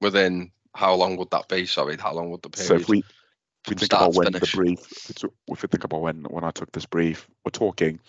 Within 0.00 0.50
how 0.74 0.94
long 0.94 1.16
would 1.16 1.30
that 1.30 1.48
be? 1.48 1.66
Sorry, 1.66 1.96
how 1.96 2.12
long 2.12 2.30
would 2.30 2.42
the 2.42 2.50
period? 2.50 2.68
So 2.68 2.74
if 2.76 2.88
we 2.88 2.98
if 2.98 3.70
we 3.70 3.74
think 3.76 3.92
about 3.92 4.14
when 4.14 4.32
finish. 4.32 4.50
the 4.50 4.56
brief, 4.56 5.10
if 5.10 5.62
we 5.62 5.68
think 5.68 5.84
about 5.84 6.00
when 6.00 6.24
when 6.24 6.44
I 6.44 6.50
took 6.50 6.72
this 6.72 6.86
brief, 6.86 7.28
we're 7.44 7.50
talking 7.50 8.00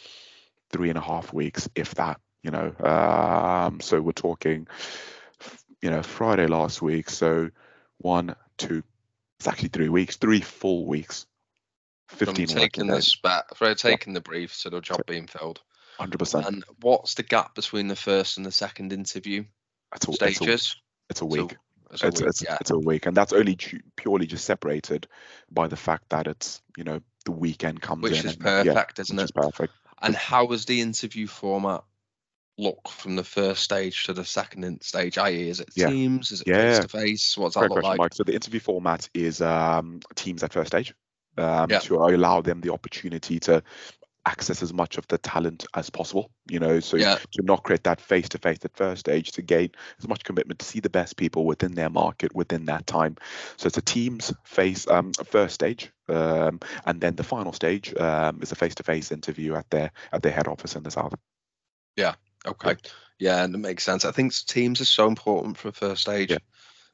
three 0.72 0.90
and 0.90 0.98
a 0.98 1.02
half 1.02 1.32
weeks, 1.34 1.70
if 1.76 1.96
that. 1.96 2.20
You 2.42 2.52
know, 2.52 2.74
um, 2.84 3.80
so 3.80 4.02
we're 4.02 4.12
talking, 4.12 4.68
you 5.84 5.90
know, 5.90 6.02
Friday 6.02 6.48
last 6.48 6.82
week. 6.82 7.10
So 7.10 7.50
one, 7.98 8.36
two, 8.58 8.84
it's 9.38 9.48
actually 9.48 9.70
three 9.70 9.90
weeks, 9.90 10.16
three 10.16 10.40
full 10.40 10.86
weeks. 10.88 11.28
Fifteen. 12.08 12.48
From 12.48 12.58
taking 12.58 12.88
the 12.88 13.02
spat, 13.02 13.58
for 13.58 13.76
taking 13.76 14.14
yeah. 14.14 14.20
the 14.20 14.22
brief 14.22 14.58
to 14.62 14.70
the 14.70 14.80
job 14.80 15.02
being 15.06 15.28
filled. 15.28 15.62
Hundred 15.98 16.18
percent. 16.18 16.48
And 16.48 16.64
what's 16.82 17.16
the 17.16 17.24
gap 17.24 17.54
between 17.54 17.88
the 17.88 17.96
first 17.96 18.38
and 18.38 18.46
the 18.46 18.52
second 18.52 18.94
interview 18.94 19.44
it's 19.94 20.08
a, 20.08 20.14
stages? 20.14 20.42
It's 20.42 20.74
a, 20.74 20.78
it's 21.10 21.22
a 21.22 21.26
week. 21.26 21.58
So, 21.96 22.08
it's, 22.08 22.20
a 22.22 22.24
week, 22.24 22.30
it's, 22.30 22.44
yeah. 22.44 22.58
it's 22.62 22.72
a 22.72 22.80
week, 22.80 23.06
and 23.06 23.16
that's 23.16 23.34
only 23.34 23.58
purely 23.98 24.26
just 24.26 24.46
separated 24.46 25.08
by 25.52 25.68
the 25.68 25.76
fact 25.76 26.10
that 26.10 26.28
it's 26.28 26.62
you 26.78 26.84
know 26.84 27.02
the 27.26 27.32
weekend 27.32 27.82
comes 27.82 28.04
which 28.04 28.20
in. 28.20 28.26
Is 28.26 28.34
and, 28.34 28.40
perfect, 28.40 28.98
yeah, 28.98 29.02
isn't 29.02 29.20
it? 29.20 29.24
Is 29.24 29.32
perfect. 29.32 29.74
And 30.02 30.16
how 30.16 30.46
was 30.46 30.66
the 30.66 30.82
interview 30.82 31.28
format 31.28 31.84
look 32.58 32.90
from 32.90 33.16
the 33.16 33.24
first 33.24 33.64
stage 33.64 34.04
to 34.04 34.14
the 34.14 34.26
second 34.26 34.82
stage? 34.84 35.18
I.e., 35.18 35.50
is 35.50 35.60
it 35.60 35.70
yeah. 35.76 35.90
Teams? 35.90 36.32
Is 36.32 36.42
it 36.42 36.48
face 36.48 36.80
to 36.80 36.88
face? 36.88 37.38
What's 37.38 37.56
that 37.56 37.70
look 37.70 37.84
like? 37.84 37.98
Mike. 37.98 38.14
So 38.14 38.24
the 38.24 38.34
interview 38.34 38.60
format 38.60 39.10
is 39.14 39.42
um, 39.42 40.00
Teams 40.16 40.44
at 40.44 40.54
first 40.54 40.68
stage. 40.68 40.94
Um, 41.36 41.68
yeah. 41.72 41.80
to 41.80 41.96
allow 41.96 42.42
them 42.42 42.62
the 42.62 42.72
opportunity 42.72 43.40
to 43.40 43.64
access 44.26 44.64
as 44.64 44.74
much 44.74 44.98
of 44.98 45.08
the 45.08 45.18
talent 45.18 45.66
as 45.76 45.90
possible 45.90 46.32
you 46.50 46.60
know 46.60 46.80
so 46.80 46.96
yeah. 46.96 47.18
to 47.32 47.44
not 47.44 47.64
create 47.64 47.84
that 47.84 48.00
face 48.00 48.30
to 48.30 48.38
face 48.38 48.60
at 48.64 48.76
first 48.76 49.02
stage 49.02 49.32
to 49.32 49.42
gain 49.42 49.70
as 50.00 50.08
much 50.08 50.24
commitment 50.24 50.60
to 50.60 50.66
see 50.66 50.80
the 50.80 50.90
best 50.90 51.18
people 51.18 51.46
within 51.46 51.74
their 51.74 51.90
market 51.90 52.34
within 52.34 52.66
that 52.66 52.88
time 52.88 53.18
so 53.58 53.68
it's 53.68 53.78
a 53.78 53.82
team's 53.82 54.34
face 54.46 54.88
um, 54.88 55.12
first 55.26 55.56
stage 55.56 55.92
um, 56.10 56.60
and 56.86 57.02
then 57.02 57.16
the 57.16 57.24
final 57.24 57.52
stage 57.52 57.94
um, 57.98 58.40
is 58.42 58.52
a 58.52 58.56
face 58.56 58.76
to 58.76 58.84
face 58.84 59.12
interview 59.12 59.56
at 59.56 59.70
their 59.70 59.92
at 60.14 60.24
their 60.24 60.32
head 60.32 60.48
office 60.48 60.76
in 60.76 60.84
the 60.84 60.92
south 60.92 61.14
yeah 61.98 62.14
okay 62.46 62.76
yeah 63.20 63.44
and 63.44 63.56
it 63.56 63.60
makes 63.60 63.84
sense 63.84 64.06
i 64.06 64.12
think 64.12 64.34
teams 64.46 64.82
are 64.82 64.86
so 64.86 65.08
important 65.08 65.58
for 65.58 65.70
a 65.70 65.72
first 65.72 66.02
stage 66.02 66.32
yeah. 66.32 66.38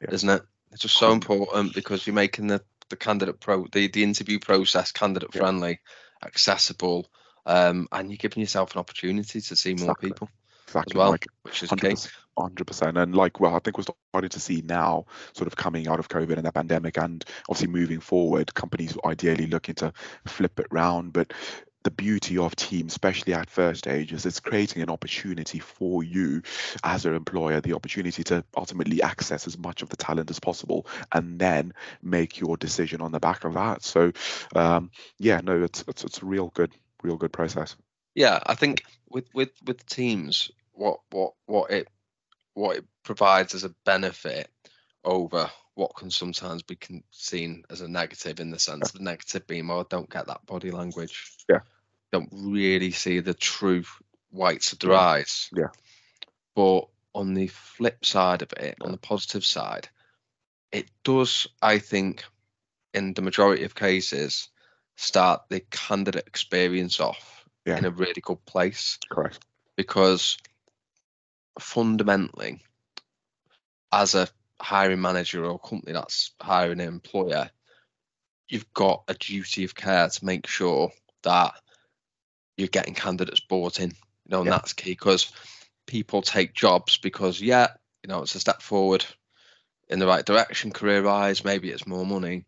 Yeah. 0.02 0.12
isn't 0.12 0.30
it 0.30 0.42
it's 0.72 0.82
just 0.82 0.98
so 0.98 1.12
important 1.12 1.74
because 1.74 2.06
you're 2.06 2.14
making 2.14 2.48
the 2.48 2.62
the 2.90 2.96
candidate 2.96 3.40
pro 3.40 3.66
the, 3.72 3.88
the 3.88 4.04
interview 4.04 4.40
process 4.40 4.92
candidate 4.92 5.34
friendly 5.34 5.80
accessible 6.24 7.08
um, 7.46 7.88
and 7.92 8.10
you're 8.10 8.18
giving 8.18 8.42
yourself 8.42 8.74
an 8.74 8.80
opportunity 8.80 9.42
to 9.42 9.56
see 9.56 9.74
more 9.74 9.92
exactly. 9.92 10.10
people 10.12 10.30
exactly, 10.70 10.94
as 10.94 10.98
well, 10.98 11.12
like 11.12 11.26
which 11.42 11.64
is 11.64 11.70
100%, 11.70 11.82
key. 11.82 12.10
Hundred 12.38 12.68
percent, 12.68 12.98
and 12.98 13.16
like 13.16 13.40
well, 13.40 13.56
I 13.56 13.60
think 13.60 13.78
we're 13.78 13.86
starting 14.12 14.30
to 14.30 14.40
see 14.40 14.62
now, 14.64 15.06
sort 15.34 15.48
of 15.48 15.56
coming 15.56 15.88
out 15.88 16.00
of 16.00 16.08
COVID 16.08 16.38
and 16.38 16.46
the 16.46 16.52
pandemic, 16.52 16.98
and 16.98 17.26
obviously 17.50 17.68
moving 17.68 18.00
forward, 18.00 18.54
companies 18.54 18.96
ideally 19.04 19.48
looking 19.48 19.76
to 19.76 19.92
flip 20.26 20.58
it 20.60 20.68
round. 20.72 21.12
But 21.12 21.34
the 21.90 21.96
beauty 21.96 22.38
of 22.38 22.56
teams, 22.56 22.94
especially 22.94 23.34
at 23.34 23.50
first 23.50 23.80
stages, 23.80 24.20
is 24.20 24.26
it's 24.28 24.40
creating 24.40 24.84
an 24.84 24.92
opportunity 24.92 25.58
for 25.58 26.04
you 26.04 26.44
as 26.84 27.04
an 27.06 27.16
employer, 27.16 27.60
the 27.62 27.74
opportunity 27.74 28.24
to 28.24 28.44
ultimately 28.56 29.02
access 29.02 29.48
as 29.48 29.58
much 29.58 29.82
of 29.82 29.90
the 29.90 29.98
talent 29.98 30.30
as 30.30 30.40
possible, 30.40 30.86
and 31.12 31.40
then 31.40 31.74
make 32.04 32.40
your 32.40 32.58
decision 32.58 33.02
on 33.02 33.12
the 33.12 33.20
back 33.20 33.44
of 33.44 33.56
that. 33.56 33.82
So, 33.82 34.12
um, 34.56 34.92
yeah, 35.18 35.42
no, 35.44 35.64
it's 35.64 35.84
it's 35.88 36.04
it's 36.04 36.22
a 36.22 36.26
real 36.26 36.50
good 36.54 36.72
real 37.02 37.18
good 37.18 37.34
process. 37.34 37.76
Yeah, 38.14 38.40
I 38.46 38.54
think 38.54 38.84
with 39.10 39.26
with 39.34 39.50
with 39.66 39.84
teams, 39.88 40.52
what 40.74 41.00
what 41.10 41.34
what 41.48 41.72
it 41.72 41.88
what 42.54 42.78
it 42.78 42.86
provides 43.04 43.56
as 43.56 43.64
a 43.64 43.74
benefit 43.84 44.48
over 45.04 45.50
what 45.74 45.96
can 45.96 46.12
sometimes 46.12 46.62
be 46.62 46.78
seen 47.10 47.64
as 47.72 47.82
a 47.82 47.88
negative 47.88 48.40
in 48.40 48.52
the 48.52 48.60
sense 48.60 48.92
yeah. 48.94 48.98
the 48.98 49.04
negative 49.04 49.48
being 49.48 49.66
well 49.66 49.86
don't 49.86 50.10
get 50.10 50.28
that 50.28 50.46
body 50.46 50.72
language 50.72 51.38
yeah 51.48 51.60
don't 52.12 52.30
really 52.32 52.92
see 52.92 53.20
the 53.20 53.34
true 53.34 53.84
whites 54.32 54.74
of 54.74 54.80
their 54.80 54.94
eyes 54.94 55.50
yeah 55.56 55.68
but 56.56 56.88
on 57.14 57.34
the 57.34 57.48
flip 57.48 58.06
side 58.06 58.42
of 58.42 58.54
it 58.54 58.76
on 58.82 58.92
the 58.92 58.98
positive 58.98 59.44
side 59.46 59.90
it 60.72 60.90
does 61.04 61.48
i 61.62 61.80
think 61.80 62.24
in 62.94 63.14
the 63.14 63.22
majority 63.22 63.64
of 63.64 63.76
cases 63.76 64.50
start 64.96 65.44
the 65.50 65.62
candidate 65.72 66.28
experience 66.28 67.00
off 67.00 67.46
yeah. 67.66 67.78
in 67.78 67.86
a 67.86 67.92
really 67.92 68.22
good 68.22 68.44
place. 68.46 68.98
Correct. 69.10 69.40
Because 69.76 70.38
fundamentally, 71.60 72.60
as 73.92 74.16
a 74.16 74.28
hiring 74.60 75.02
manager 75.02 75.46
or 75.46 75.60
company 75.60 75.94
that's 75.94 76.32
hiring 76.42 76.82
an 76.82 76.88
employer, 76.88 77.50
you've 78.50 78.72
got 78.74 79.04
a 79.08 79.14
duty 79.14 79.64
of 79.64 79.76
care 79.76 80.10
to 80.10 80.26
make 80.26 80.48
sure 80.48 80.92
that 81.24 81.54
you're 82.60 82.68
getting 82.68 82.94
candidates 82.94 83.40
bought 83.40 83.80
in. 83.80 83.90
You 83.90 84.32
know, 84.32 84.40
and 84.40 84.48
yeah. 84.48 84.52
that's 84.52 84.74
key 84.74 84.92
because 84.92 85.32
people 85.86 86.22
take 86.22 86.54
jobs 86.54 86.98
because, 86.98 87.42
yeah, 87.42 87.70
you 88.04 88.10
know, 88.10 88.22
it's 88.22 88.36
a 88.36 88.40
step 88.40 88.62
forward 88.62 89.06
in 89.90 90.00
the 90.00 90.08
right 90.08 90.26
direction 90.26 90.72
career 90.72 91.02
wise, 91.02 91.44
maybe 91.44 91.72
it's 91.72 91.88
more 91.88 92.06
money, 92.06 92.46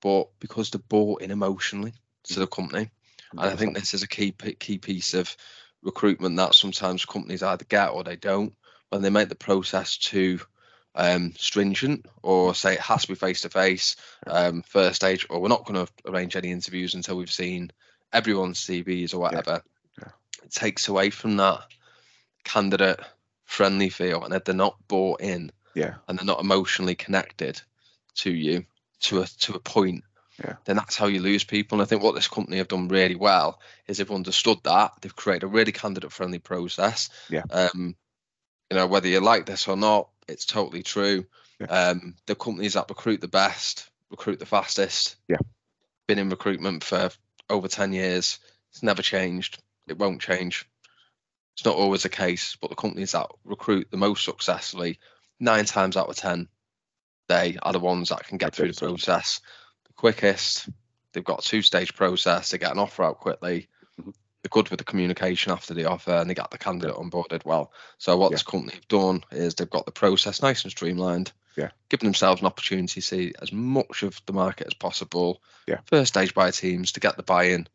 but 0.00 0.28
because 0.38 0.70
they're 0.70 0.80
bought 0.88 1.22
in 1.22 1.30
emotionally 1.30 1.94
to 2.24 2.38
the 2.38 2.46
company. 2.46 2.90
And 3.32 3.40
I 3.40 3.56
think 3.56 3.74
this 3.74 3.92
is 3.92 4.02
a 4.02 4.08
key 4.08 4.32
key 4.32 4.78
piece 4.78 5.14
of 5.14 5.36
recruitment 5.82 6.36
that 6.36 6.54
sometimes 6.54 7.04
companies 7.04 7.42
either 7.42 7.64
get 7.64 7.88
or 7.88 8.04
they 8.04 8.16
don't 8.16 8.54
when 8.90 9.02
they 9.02 9.10
make 9.10 9.28
the 9.28 9.34
process 9.34 9.96
too 9.96 10.40
um, 10.94 11.32
stringent 11.36 12.06
or 12.22 12.54
say 12.54 12.74
it 12.74 12.80
has 12.80 13.02
to 13.02 13.08
be 13.08 13.14
face 13.14 13.42
to 13.42 13.50
face 13.50 13.96
first 14.66 14.96
stage 14.96 15.26
or 15.28 15.40
we're 15.40 15.48
not 15.48 15.66
going 15.66 15.84
to 15.84 15.92
arrange 16.06 16.36
any 16.36 16.50
interviews 16.50 16.94
until 16.94 17.16
we've 17.16 17.30
seen 17.30 17.70
everyone's 18.12 18.60
CVs 18.64 19.14
or 19.14 19.18
whatever. 19.18 19.62
Yeah. 19.98 20.04
Yeah. 20.04 20.44
It 20.44 20.50
takes 20.50 20.88
away 20.88 21.10
from 21.10 21.36
that 21.36 21.60
candidate 22.44 23.00
friendly 23.44 23.88
feel 23.88 24.24
and 24.24 24.34
if 24.34 24.44
they're 24.44 24.54
not 24.54 24.76
bought 24.88 25.20
in 25.20 25.52
yeah 25.74 25.94
and 26.08 26.18
they're 26.18 26.26
not 26.26 26.40
emotionally 26.40 26.96
connected 26.96 27.60
to 28.14 28.30
you 28.30 28.64
to 29.00 29.20
a 29.20 29.26
to 29.26 29.54
a 29.54 29.60
point 29.60 30.02
yeah. 30.42 30.54
then 30.64 30.76
that's 30.76 30.96
how 30.96 31.06
you 31.06 31.20
lose 31.20 31.44
people. 31.44 31.76
And 31.76 31.82
I 31.82 31.88
think 31.88 32.02
what 32.02 32.14
this 32.14 32.28
company 32.28 32.58
have 32.58 32.68
done 32.68 32.88
really 32.88 33.14
well 33.14 33.58
is 33.86 33.96
they've 33.98 34.10
understood 34.10 34.58
that 34.64 34.92
they've 35.00 35.16
created 35.16 35.44
a 35.44 35.48
really 35.48 35.72
candidate 35.72 36.12
friendly 36.12 36.38
process. 36.38 37.08
Yeah. 37.30 37.44
Um, 37.50 37.96
you 38.70 38.76
know, 38.76 38.86
whether 38.86 39.08
you 39.08 39.20
like 39.20 39.46
this 39.46 39.66
or 39.66 39.76
not, 39.76 40.10
it's 40.28 40.44
totally 40.44 40.82
true. 40.82 41.24
Yeah. 41.58 41.66
Um, 41.68 42.16
the 42.26 42.34
companies 42.34 42.74
that 42.74 42.90
recruit 42.90 43.22
the 43.22 43.28
best 43.28 43.88
recruit 44.10 44.38
the 44.38 44.46
fastest. 44.46 45.16
Yeah. 45.28 45.38
Been 46.06 46.18
in 46.18 46.30
recruitment 46.30 46.84
for 46.84 47.10
over 47.48 47.68
10 47.68 47.92
years. 47.92 48.38
It's 48.70 48.82
never 48.82 49.02
changed. 49.02 49.62
It 49.88 49.98
won't 49.98 50.20
change. 50.20 50.68
It's 51.54 51.64
not 51.64 51.76
always 51.76 52.02
the 52.02 52.08
case, 52.08 52.56
but 52.60 52.70
the 52.70 52.76
companies 52.76 53.12
that 53.12 53.30
recruit 53.44 53.88
the 53.90 53.96
most 53.96 54.24
successfully, 54.24 54.98
nine 55.40 55.64
times 55.64 55.96
out 55.96 56.08
of 56.08 56.16
10, 56.16 56.48
they 57.28 57.56
are 57.62 57.72
the 57.72 57.80
ones 57.80 58.10
that 58.10 58.26
can 58.26 58.38
get 58.38 58.54
through 58.54 58.72
the 58.72 58.78
process 58.78 59.40
the 59.86 59.92
quickest. 59.94 60.68
They've 61.12 61.24
got 61.24 61.44
a 61.44 61.48
two 61.48 61.62
stage 61.62 61.94
process. 61.94 62.50
They 62.50 62.58
get 62.58 62.72
an 62.72 62.78
offer 62.78 63.04
out 63.04 63.18
quickly. 63.18 63.68
Mm-hmm. 64.00 64.10
They're 64.42 64.50
good 64.50 64.68
with 64.68 64.78
the 64.78 64.84
communication 64.84 65.52
after 65.52 65.74
the 65.74 65.86
offer 65.86 66.12
and 66.12 66.28
they 66.28 66.34
get 66.34 66.50
the 66.50 66.58
candidate 66.58 66.94
onboarded 66.94 67.44
well. 67.44 67.72
So, 67.98 68.16
what 68.16 68.30
yeah. 68.30 68.34
this 68.34 68.42
company 68.42 68.74
have 68.74 68.88
done 68.88 69.24
is 69.32 69.54
they've 69.54 69.68
got 69.68 69.86
the 69.86 69.92
process 69.92 70.42
nice 70.42 70.62
and 70.62 70.70
streamlined. 70.70 71.32
Yeah. 71.56 71.70
Giving 71.88 72.06
themselves 72.06 72.40
an 72.40 72.46
opportunity 72.46 73.00
to 73.00 73.06
see 73.06 73.32
as 73.40 73.52
much 73.52 74.02
of 74.02 74.20
the 74.26 74.32
market 74.32 74.66
as 74.66 74.74
possible. 74.74 75.40
Yeah. 75.66 75.78
First 75.86 76.08
stage 76.08 76.34
by 76.34 76.50
teams 76.50 76.92
to 76.92 77.00
get 77.00 77.16
the 77.16 77.22
buy 77.22 77.44
in. 77.44 77.66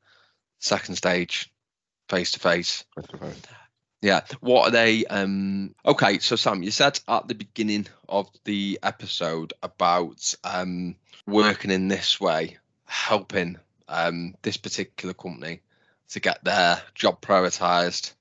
Second 0.59 0.95
stage, 0.95 1.51
face 2.07 2.31
to 2.31 2.39
face. 2.39 2.83
Yeah. 4.01 4.21
What 4.39 4.67
are 4.67 4.71
they? 4.71 5.05
Um, 5.05 5.73
okay. 5.85 6.19
So, 6.19 6.35
Sam, 6.35 6.63
you 6.63 6.71
said 6.71 6.99
at 7.07 7.27
the 7.27 7.35
beginning 7.35 7.87
of 8.07 8.29
the 8.43 8.79
episode 8.83 9.53
about 9.63 10.33
um, 10.43 10.95
working 11.25 11.71
in 11.71 11.87
this 11.87 12.21
way, 12.21 12.57
helping 12.85 13.57
um, 13.87 14.35
this 14.41 14.57
particular 14.57 15.13
company 15.13 15.61
to 16.09 16.19
get 16.19 16.43
their 16.43 16.81
job 16.93 17.21
prioritized 17.21 18.13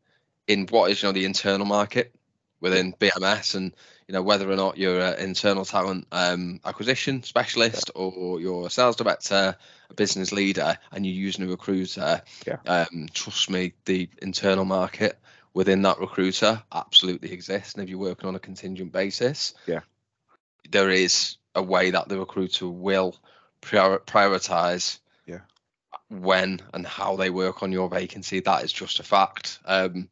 in 0.47 0.67
what 0.69 0.91
is 0.91 1.03
you 1.03 1.09
know 1.09 1.13
the 1.13 1.25
internal 1.25 1.67
market 1.67 2.15
within 2.61 2.93
BMS 2.93 3.55
and 3.55 3.75
you 4.11 4.15
know 4.15 4.23
whether 4.23 4.51
or 4.51 4.57
not 4.57 4.77
you're 4.77 4.99
an 4.99 5.21
internal 5.21 5.65
talent 5.65 6.05
um, 6.11 6.59
acquisition 6.65 7.23
specialist 7.23 7.93
yeah. 7.95 8.03
or 8.03 8.41
you're 8.41 8.67
a 8.67 8.71
sales 8.71 8.97
director, 8.97 9.57
a 9.89 9.95
business 9.95 10.33
leader, 10.33 10.77
and 10.91 11.07
you're 11.07 11.15
using 11.15 11.45
a 11.45 11.49
recruiter. 11.49 12.21
Yeah. 12.45 12.57
Um, 12.67 13.07
trust 13.15 13.49
me, 13.49 13.73
the 13.85 14.09
internal 14.21 14.65
market 14.65 15.17
within 15.55 15.83
that 15.83 16.01
recruiter 16.01 16.61
absolutely 16.73 17.31
exists, 17.31 17.75
and 17.75 17.85
if 17.85 17.89
you're 17.89 18.01
working 18.01 18.29
on 18.29 18.35
a 18.35 18.41
contingent 18.41 18.91
basis, 18.91 19.55
yeah, 19.69 19.83
there 20.69 20.91
is 20.91 21.37
a 21.55 21.63
way 21.63 21.93
that 21.93 22.09
the 22.09 22.19
recruiter 22.19 22.67
will 22.67 23.15
prior- 23.61 24.01
prioritize 24.01 24.99
yeah. 25.25 25.43
when 26.09 26.61
and 26.75 26.85
how 26.85 27.15
they 27.15 27.31
work 27.31 27.63
on 27.63 27.71
your 27.71 27.89
vacancy. 27.89 28.41
That 28.41 28.65
is 28.65 28.73
just 28.73 28.99
a 28.99 29.05
fact. 29.05 29.61
Um, 29.65 30.09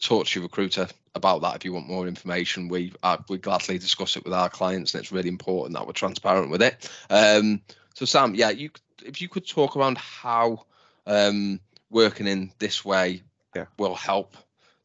talk 0.00 0.26
to 0.26 0.38
your 0.38 0.44
recruiter 0.44 0.86
about 1.14 1.42
that 1.42 1.56
if 1.56 1.64
you 1.64 1.72
want 1.72 1.88
more 1.88 2.06
information. 2.06 2.68
We 2.68 2.92
uh, 3.02 3.18
we 3.28 3.38
gladly 3.38 3.78
discuss 3.78 4.16
it 4.16 4.24
with 4.24 4.32
our 4.32 4.48
clients, 4.48 4.94
and 4.94 5.02
it's 5.02 5.12
really 5.12 5.28
important 5.28 5.76
that 5.76 5.86
we're 5.86 5.92
transparent 5.92 6.50
with 6.50 6.62
it. 6.62 6.90
Um, 7.10 7.62
so 7.94 8.04
Sam, 8.04 8.34
yeah, 8.34 8.50
you 8.50 8.70
if 9.04 9.20
you 9.20 9.28
could 9.28 9.46
talk 9.46 9.76
around 9.76 9.98
how 9.98 10.64
um, 11.06 11.60
working 11.90 12.26
in 12.26 12.52
this 12.58 12.84
way 12.84 13.22
yeah. 13.54 13.66
will 13.78 13.94
help 13.94 14.36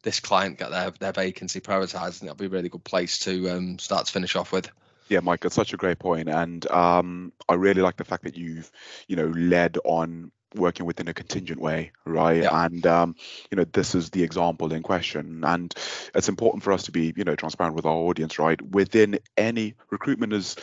this 0.02 0.20
client 0.20 0.58
get 0.58 0.70
their 0.70 0.90
their 0.90 1.12
vacancy 1.12 1.60
prioritized, 1.60 2.20
and 2.20 2.28
that'll 2.28 2.36
be 2.36 2.46
a 2.46 2.50
really 2.50 2.68
good 2.68 2.84
place 2.84 3.18
to 3.20 3.50
um, 3.50 3.78
start 3.78 4.06
to 4.06 4.12
finish 4.12 4.36
off 4.36 4.52
with. 4.52 4.70
Yeah, 5.08 5.20
Mike, 5.20 5.40
that's 5.40 5.54
such 5.54 5.74
a 5.74 5.76
great 5.76 5.98
point, 5.98 6.28
and 6.28 6.68
um, 6.70 7.32
I 7.48 7.54
really 7.54 7.82
like 7.82 7.98
the 7.98 8.04
fact 8.04 8.24
that 8.24 8.38
you've, 8.38 8.70
you 9.06 9.16
know, 9.16 9.26
led 9.26 9.76
on 9.84 10.32
working 10.54 10.86
within 10.86 11.08
a 11.08 11.14
contingent 11.14 11.60
way, 11.60 11.92
right? 12.04 12.42
Yeah. 12.42 12.64
And 12.64 12.86
um, 12.86 13.16
you 13.50 13.56
know, 13.56 13.64
this 13.64 13.94
is 13.94 14.10
the 14.10 14.22
example 14.22 14.72
in 14.72 14.82
question, 14.82 15.44
and 15.44 15.74
it's 16.14 16.28
important 16.28 16.62
for 16.62 16.72
us 16.72 16.84
to 16.84 16.92
be, 16.92 17.12
you 17.16 17.24
know, 17.24 17.36
transparent 17.36 17.76
with 17.76 17.86
our 17.86 17.96
audience, 17.96 18.38
right? 18.38 18.60
Within 18.60 19.18
any 19.36 19.74
recruitment 19.90 20.32
is 20.32 20.56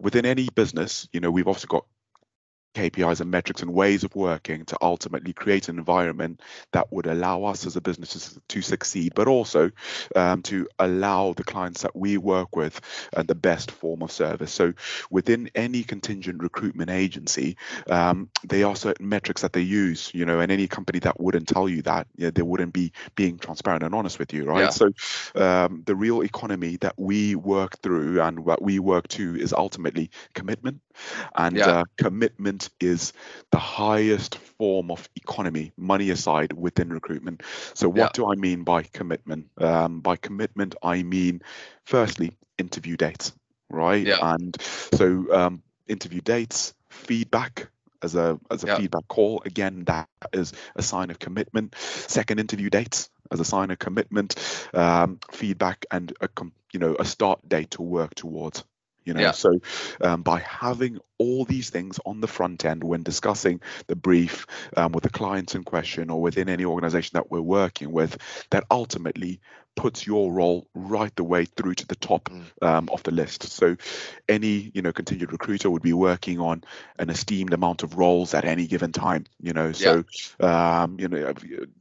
within 0.00 0.24
any 0.24 0.48
business, 0.54 1.08
you 1.12 1.20
know, 1.20 1.30
we've 1.30 1.48
also 1.48 1.66
got 1.66 1.84
KPIs 2.74 3.20
and 3.20 3.30
metrics 3.30 3.62
and 3.62 3.72
ways 3.74 4.04
of 4.04 4.14
working 4.14 4.64
to 4.66 4.76
ultimately 4.80 5.32
create 5.32 5.68
an 5.68 5.78
environment 5.78 6.40
that 6.72 6.92
would 6.92 7.06
allow 7.06 7.44
us 7.44 7.66
as 7.66 7.76
a 7.76 7.80
business 7.80 8.38
to 8.48 8.62
succeed, 8.62 9.12
but 9.14 9.28
also 9.28 9.70
um, 10.14 10.42
to 10.42 10.68
allow 10.78 11.32
the 11.32 11.44
clients 11.44 11.82
that 11.82 11.96
we 11.96 12.16
work 12.16 12.54
with 12.54 12.80
uh, 13.16 13.22
the 13.22 13.34
best 13.34 13.70
form 13.70 14.02
of 14.02 14.12
service. 14.12 14.52
So 14.52 14.72
within 15.10 15.50
any 15.54 15.82
contingent 15.82 16.42
recruitment 16.42 16.90
agency, 16.90 17.56
um, 17.88 18.30
there 18.44 18.66
are 18.66 18.76
certain 18.76 19.08
metrics 19.08 19.42
that 19.42 19.52
they 19.52 19.62
use, 19.62 20.10
you 20.14 20.24
know, 20.24 20.40
and 20.40 20.52
any 20.52 20.68
company 20.68 21.00
that 21.00 21.20
wouldn't 21.20 21.48
tell 21.48 21.68
you 21.68 21.82
that, 21.82 22.06
you 22.16 22.26
know, 22.26 22.30
they 22.30 22.42
wouldn't 22.42 22.72
be 22.72 22.92
being 23.16 23.38
transparent 23.38 23.82
and 23.82 23.94
honest 23.94 24.18
with 24.18 24.32
you, 24.32 24.44
right? 24.44 24.60
Yeah. 24.64 24.70
So 24.70 24.90
um, 25.34 25.82
the 25.86 25.96
real 25.96 26.22
economy 26.22 26.76
that 26.78 26.94
we 26.98 27.34
work 27.34 27.78
through 27.82 28.20
and 28.20 28.40
what 28.44 28.62
we 28.62 28.78
work 28.78 29.08
to 29.08 29.36
is 29.36 29.52
ultimately 29.52 30.10
commitment 30.34 30.80
and 31.34 31.56
Yeah. 31.56 31.68
uh, 31.68 31.84
commitment 31.96 32.59
is 32.80 33.12
the 33.50 33.58
highest 33.58 34.36
form 34.36 34.90
of 34.90 35.08
economy, 35.16 35.72
money 35.76 36.10
aside, 36.10 36.52
within 36.52 36.90
recruitment. 36.90 37.42
So, 37.74 37.88
what 37.88 38.12
Yeah. 38.12 38.12
do 38.12 38.30
I 38.30 38.34
mean 38.34 38.64
by 38.64 38.82
commitment? 38.82 39.46
Um, 39.58 40.00
by 40.00 40.16
commitment, 40.16 40.74
I 40.82 41.02
mean, 41.02 41.42
firstly, 41.84 42.36
interview 42.58 42.96
dates, 42.96 43.32
right? 43.70 44.06
Yeah. 44.06 44.18
And 44.20 44.56
so, 44.60 45.32
um, 45.32 45.62
interview 45.88 46.20
dates, 46.20 46.74
feedback. 46.88 47.68
As 48.02 48.14
a 48.14 48.38
as 48.50 48.64
a 48.64 48.66
Yeah. 48.66 48.76
feedback 48.76 49.06
call, 49.08 49.42
again, 49.44 49.84
that 49.84 50.08
is 50.32 50.52
a 50.74 50.82
sign 50.82 51.10
of 51.10 51.18
commitment. 51.18 51.56
Second 51.62 52.40
interview 52.40 52.70
dates 52.70 53.10
as 53.30 53.40
a 53.40 53.44
sign 53.44 53.70
of 53.70 53.78
commitment, 53.78 54.34
um, 54.72 55.18
feedback, 55.30 55.84
and 55.90 56.12
a 56.20 56.28
you 56.72 56.80
know 56.80 56.96
a 56.98 57.04
start 57.04 57.46
date 57.46 57.70
to 57.72 57.82
work 57.82 58.14
towards 58.14 58.64
you 59.10 59.14
know 59.14 59.20
Yeah. 59.20 59.32
so 59.32 59.58
um, 60.02 60.22
by 60.22 60.38
having 60.38 61.00
all 61.18 61.44
these 61.44 61.68
things 61.68 61.98
on 62.06 62.20
the 62.20 62.28
front 62.28 62.64
end 62.64 62.84
when 62.84 63.02
discussing 63.02 63.60
the 63.88 63.96
brief 63.96 64.46
um, 64.76 64.92
with 64.92 65.02
the 65.02 65.10
clients 65.10 65.56
in 65.56 65.64
question 65.64 66.10
or 66.10 66.22
within 66.22 66.48
any 66.48 66.64
organization 66.64 67.10
that 67.14 67.28
we're 67.28 67.40
working 67.40 67.90
with 67.90 68.16
that 68.50 68.64
ultimately 68.70 69.40
puts 69.76 70.06
your 70.06 70.32
role 70.32 70.66
right 70.74 71.14
the 71.16 71.24
way 71.24 71.44
through 71.44 71.74
to 71.74 71.86
the 71.86 71.96
top 71.96 72.28
Mm. 72.30 72.44
um, 72.62 72.88
of 72.92 73.02
the 73.02 73.10
list 73.10 73.44
so 73.44 73.76
any 74.28 74.70
you 74.74 74.82
know 74.82 74.92
contingent 74.92 75.32
recruiter 75.32 75.70
would 75.70 75.82
be 75.82 75.92
working 75.94 76.38
on 76.38 76.62
an 76.98 77.08
esteemed 77.08 77.52
amount 77.54 77.82
of 77.82 77.96
roles 77.96 78.34
at 78.34 78.44
any 78.44 78.66
given 78.66 78.92
time 78.92 79.24
you 79.40 79.52
know 79.52 79.72
so 79.72 80.04
um, 80.40 80.98
you 81.00 81.08
know 81.08 81.32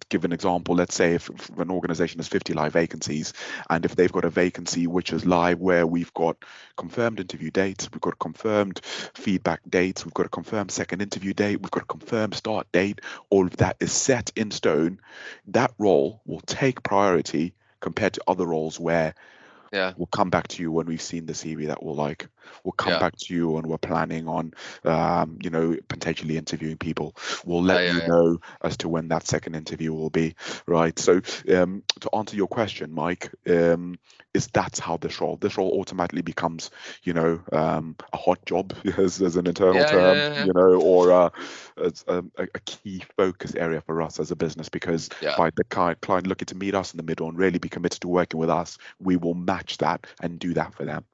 give 0.09 0.23
an 0.25 0.31
example 0.31 0.75
let's 0.75 0.95
say 0.95 1.13
if, 1.15 1.29
if 1.29 1.49
an 1.57 1.69
organization 1.69 2.19
has 2.19 2.27
50 2.27 2.53
live 2.53 2.73
vacancies 2.73 3.33
and 3.69 3.85
if 3.85 3.95
they've 3.95 4.11
got 4.11 4.25
a 4.25 4.29
vacancy 4.29 4.87
which 4.87 5.11
is 5.11 5.25
live 5.25 5.59
where 5.59 5.85
we've 5.85 6.13
got 6.13 6.37
confirmed 6.77 7.19
interview 7.19 7.51
dates, 7.51 7.89
we've 7.91 8.01
got 8.01 8.17
confirmed 8.17 8.79
feedback 9.13 9.59
dates, 9.69 10.05
we've 10.05 10.13
got 10.13 10.25
a 10.25 10.29
confirmed 10.29 10.71
second 10.71 11.01
interview 11.01 11.33
date, 11.33 11.61
we've 11.61 11.71
got 11.71 11.83
a 11.83 11.87
confirmed 11.87 12.33
start 12.33 12.71
date. 12.71 13.01
All 13.29 13.45
of 13.45 13.57
that 13.57 13.75
is 13.79 13.91
set 13.91 14.31
in 14.35 14.49
stone. 14.51 14.99
That 15.47 15.73
role 15.77 16.21
will 16.25 16.39
take 16.41 16.81
priority 16.81 17.53
compared 17.79 18.13
to 18.13 18.23
other 18.27 18.45
roles 18.45 18.79
where 18.79 19.13
Yeah. 19.71 19.93
we'll 19.97 20.07
come 20.07 20.29
back 20.29 20.47
to 20.49 20.61
you 20.61 20.71
when 20.71 20.87
we've 20.87 21.01
seen 21.01 21.25
the 21.25 21.33
CV 21.33 21.67
that 21.67 21.83
we'll 21.83 21.95
like. 21.95 22.27
We'll 22.63 22.73
come 22.73 22.91
Yeah. 22.91 22.99
back 22.99 23.15
to 23.17 23.33
you 23.33 23.57
and 23.57 23.67
we're 23.67 23.77
planning 23.77 24.27
on, 24.27 24.53
um, 24.85 25.37
you 25.41 25.49
know, 25.49 25.75
potentially 25.87 26.37
interviewing 26.37 26.77
people. 26.77 27.15
We'll 27.45 27.63
let 27.63 27.83
yeah, 27.83 27.93
you 27.93 28.01
know 28.07 28.39
as 28.61 28.77
to 28.77 28.89
when 28.89 29.07
that 29.09 29.25
second 29.27 29.55
interview 29.55 29.93
will 29.93 30.09
be, 30.09 30.35
right? 30.65 30.97
So, 30.97 31.21
um, 31.53 31.83
to 32.01 32.09
answer 32.15 32.35
your 32.35 32.47
question, 32.47 32.91
Mike, 32.93 33.31
um, 33.47 33.97
is 34.33 34.47
that's 34.47 34.79
how 34.79 34.97
this 34.97 35.19
role, 35.21 35.37
this 35.37 35.57
role 35.57 35.79
automatically 35.79 36.21
becomes, 36.21 36.69
you 37.03 37.13
know, 37.13 37.39
um, 37.51 37.95
a 38.13 38.17
hot 38.17 38.43
job 38.45 38.73
as, 38.97 39.21
as 39.21 39.35
an 39.35 39.47
internal 39.47 39.85
term, 39.85 40.23
you 40.35 40.51
know, 40.53 40.79
or 40.81 41.11
uh, 41.11 41.29
as 41.83 42.03
um, 42.07 42.31
a, 42.37 42.43
a 42.43 42.59
key 42.61 43.03
focus 43.17 43.55
area 43.55 43.81
for 43.81 44.01
us 44.01 44.19
as 44.19 44.31
a 44.31 44.35
business 44.35 44.69
because 44.69 45.09
Yeah. 45.21 45.35
by 45.35 45.49
the 45.55 45.63
client, 45.65 46.01
client 46.01 46.27
looking 46.27 46.45
to 46.47 46.55
meet 46.55 46.75
us 46.75 46.93
in 46.93 46.97
the 46.97 47.03
middle 47.03 47.27
and 47.27 47.37
really 47.37 47.59
be 47.59 47.69
committed 47.69 48.01
to 48.01 48.07
working 48.07 48.39
with 48.39 48.49
us, 48.49 48.77
we 48.99 49.17
will 49.17 49.33
match 49.35 49.77
that 49.77 50.05
and 50.21 50.39
do 50.39 50.53
that 50.53 50.73
for 50.73 50.85
them. 50.85 51.05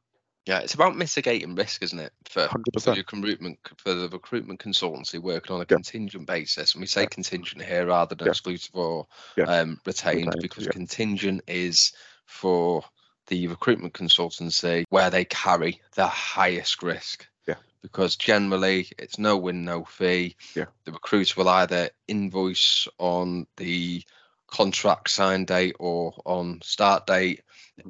Yeah, 0.46 0.60
it's 0.60 0.76
about 0.76 0.96
mitigating 0.96 1.56
risk, 1.56 1.82
isn't 1.82 2.00
it? 2.00 2.14
For, 2.30 2.42
Hundred 2.42 2.66
for 2.66 2.72
percent. 2.74 2.98
your 2.98 3.06
recruitment 3.12 3.58
for 3.78 3.96
the 3.96 4.08
recruitment 4.10 4.60
consultancy 4.60 5.20
working 5.20 5.56
on 5.56 5.62
a 5.62 5.66
Yeah. 5.68 5.78
contingent 5.78 6.28
basis, 6.28 6.74
and 6.76 6.82
we 6.82 6.88
say 6.88 7.02
Yeah. 7.02 7.08
contingent 7.08 7.64
here 7.64 7.88
rather 7.88 8.14
than 8.14 8.28
Yeah. 8.28 8.32
exclusive 8.32 8.76
or 8.76 9.08
um, 9.48 9.82
retained, 9.86 10.28
Retained, 10.28 10.42
because 10.42 10.68
contingent 10.68 11.42
is 11.48 11.94
for 12.26 12.84
the 13.28 13.48
recruitment 13.48 13.96
consultancy 13.96 14.84
where 14.90 15.10
they 15.10 15.26
carry 15.26 15.82
the 15.96 16.06
highest 16.08 16.84
risk. 16.84 17.28
Yeah. 17.48 17.56
Because 17.82 18.16
generally 18.16 18.88
it's 19.00 19.18
no 19.18 19.38
win, 19.38 19.66
no 19.66 19.84
fee. 19.84 20.36
Yeah. 20.54 20.66
The 20.84 20.92
recruiter 20.92 21.34
will 21.40 21.50
either 21.50 21.90
invoice 22.08 22.88
on 23.00 23.48
the 23.58 24.04
contract 24.48 25.10
sign 25.10 25.46
date 25.46 25.76
or 25.80 26.14
on 26.24 26.62
start 26.62 27.08
date. 27.08 27.42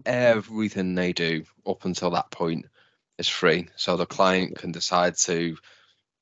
Everything 0.05 0.95
they 0.95 1.13
do 1.13 1.43
up 1.65 1.85
until 1.85 2.11
that 2.11 2.31
point 2.31 2.65
is 3.17 3.27
free. 3.27 3.67
So 3.75 3.97
the 3.97 4.05
client 4.05 4.57
can 4.57 4.71
decide 4.71 5.15
to 5.19 5.57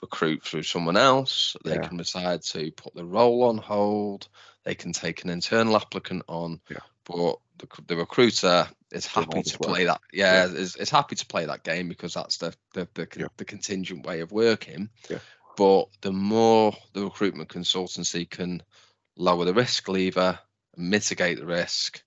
recruit 0.01 0.43
through 0.43 0.63
someone 0.63 0.97
else. 0.97 1.55
They 1.63 1.75
Yeah. 1.75 1.87
can 1.87 1.97
decide 1.97 2.41
to 2.43 2.71
put 2.71 2.93
the 2.93 3.05
role 3.05 3.43
on 3.43 3.57
hold. 3.57 4.27
They 4.63 4.75
can 4.75 4.91
take 4.93 5.23
an 5.23 5.29
internal 5.29 5.75
applicant 5.75 6.23
on. 6.27 6.59
Yeah. 6.69 6.77
But 7.05 7.37
the, 7.57 7.67
the 7.87 7.97
recruiter 7.97 8.67
is 8.91 9.05
happy 9.05 9.43
to 9.43 9.57
play 9.59 9.85
that. 9.85 10.01
Yeah, 10.11 10.45
Is, 10.45 10.75
is 10.75 10.89
happy 10.89 11.15
to 11.15 11.25
play 11.25 11.45
that 11.45 11.63
game 11.63 11.87
because 11.89 12.13
that's 12.13 12.37
the 12.37 12.53
the 12.73 12.87
the, 12.93 13.07
Yeah. 13.17 13.27
the 13.37 13.45
contingent 13.45 14.05
way 14.05 14.19
of 14.21 14.31
working. 14.31 14.89
Yeah. 15.09 15.19
But 15.55 15.85
the 16.01 16.11
more 16.11 16.75
the 16.93 17.03
recruitment 17.05 17.49
consultancy 17.49 18.29
can 18.29 18.61
lower 19.15 19.45
the 19.45 19.53
risk 19.53 19.87
lever 19.87 20.39
mitigate 20.75 21.37
the 21.39 21.45
risk, 21.45 22.03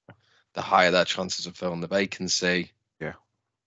the 0.57 0.63
higher 0.63 0.91
their 0.91 1.05
chances 1.05 1.47
of 1.47 1.55
filling 1.55 1.81
the 1.81 1.87
vacancy. 1.87 2.73
Yeah. 2.99 3.13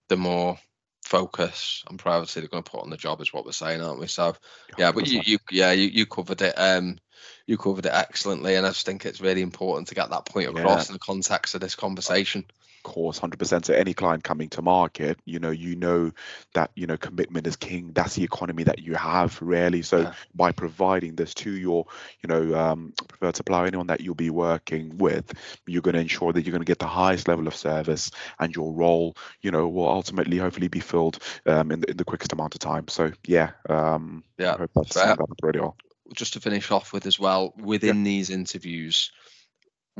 The 0.08 0.16
more 0.16 0.58
focus 1.02 1.82
and 1.88 1.98
privacy 1.98 2.40
they're 2.40 2.48
going 2.48 2.62
to 2.62 2.70
put 2.70 2.82
on 2.82 2.90
the 2.90 2.96
job 2.96 3.20
is 3.20 3.32
what 3.32 3.46
we're 3.46 3.52
saying, 3.52 3.80
aren't 3.80 4.00
we? 4.00 4.08
So 4.08 4.36
yeah, 4.76 4.92
but 4.92 5.06
you, 5.08 5.22
you 5.24 5.38
yeah 5.50 5.72
you, 5.72 5.88
you 5.88 6.04
covered 6.04 6.42
it 6.42 6.54
um 6.56 6.98
you 7.46 7.56
covered 7.56 7.86
it 7.86 7.92
excellently, 7.92 8.54
and 8.56 8.66
I 8.66 8.70
just 8.70 8.86
think 8.86 9.06
it's 9.06 9.20
really 9.20 9.42
important 9.42 9.88
to 9.88 9.94
get 9.94 10.10
that 10.10 10.26
point 10.26 10.48
across 10.50 10.88
in 10.88 10.92
the 10.92 10.98
context 10.98 11.54
of 11.54 11.60
this 11.60 11.74
conversation. 11.74 12.44
Course, 12.82 13.18
hundred 13.18 13.38
percent. 13.38 13.66
So 13.66 13.74
any 13.74 13.92
client 13.92 14.24
coming 14.24 14.48
to 14.50 14.62
market, 14.62 15.18
you 15.26 15.38
know, 15.38 15.50
you 15.50 15.76
know 15.76 16.12
that 16.54 16.70
you 16.74 16.86
know 16.86 16.96
commitment 16.96 17.46
is 17.46 17.56
king. 17.56 17.92
That's 17.92 18.14
the 18.14 18.24
economy 18.24 18.62
that 18.64 18.78
you 18.78 18.94
have, 18.94 19.40
really. 19.42 19.82
So 19.82 20.00
Yeah. 20.00 20.12
by 20.34 20.52
providing 20.52 21.14
this 21.14 21.34
to 21.34 21.50
your, 21.50 21.84
you 22.22 22.28
know, 22.28 22.54
um, 22.58 22.94
preferred 23.08 23.36
supplier, 23.36 23.66
anyone 23.66 23.88
that 23.88 24.00
you'll 24.00 24.14
be 24.14 24.30
working 24.30 24.96
with, 24.96 25.32
you're 25.66 25.82
going 25.82 25.94
to 25.94 26.00
ensure 26.00 26.32
that 26.32 26.42
you're 26.42 26.52
going 26.52 26.62
to 26.62 26.66
get 26.66 26.78
the 26.78 26.86
highest 26.86 27.28
level 27.28 27.46
of 27.46 27.54
service, 27.54 28.10
and 28.38 28.54
your 28.56 28.72
role, 28.72 29.14
you 29.42 29.50
know, 29.50 29.68
will 29.68 29.88
ultimately 29.88 30.38
hopefully 30.38 30.68
be 30.68 30.80
filled 30.80 31.18
um, 31.46 31.70
in, 31.70 31.80
the, 31.80 31.90
in 31.90 31.96
the 31.96 32.04
quickest 32.04 32.32
amount 32.32 32.54
of 32.54 32.60
time. 32.60 32.88
So 32.88 33.12
yeah, 33.26 33.50
um, 33.68 34.24
Yeah, 34.38 34.54
I 34.54 34.58
hope 34.58 34.70
that's 34.74 34.94
that 34.94 35.20
up 35.20 35.30
pretty 35.42 35.60
well. 35.60 35.76
Just 36.14 36.32
to 36.32 36.40
finish 36.40 36.70
off 36.70 36.92
with 36.92 37.06
as 37.06 37.20
well, 37.20 37.54
within 37.56 38.02
these 38.02 38.30
interviews, 38.30 39.12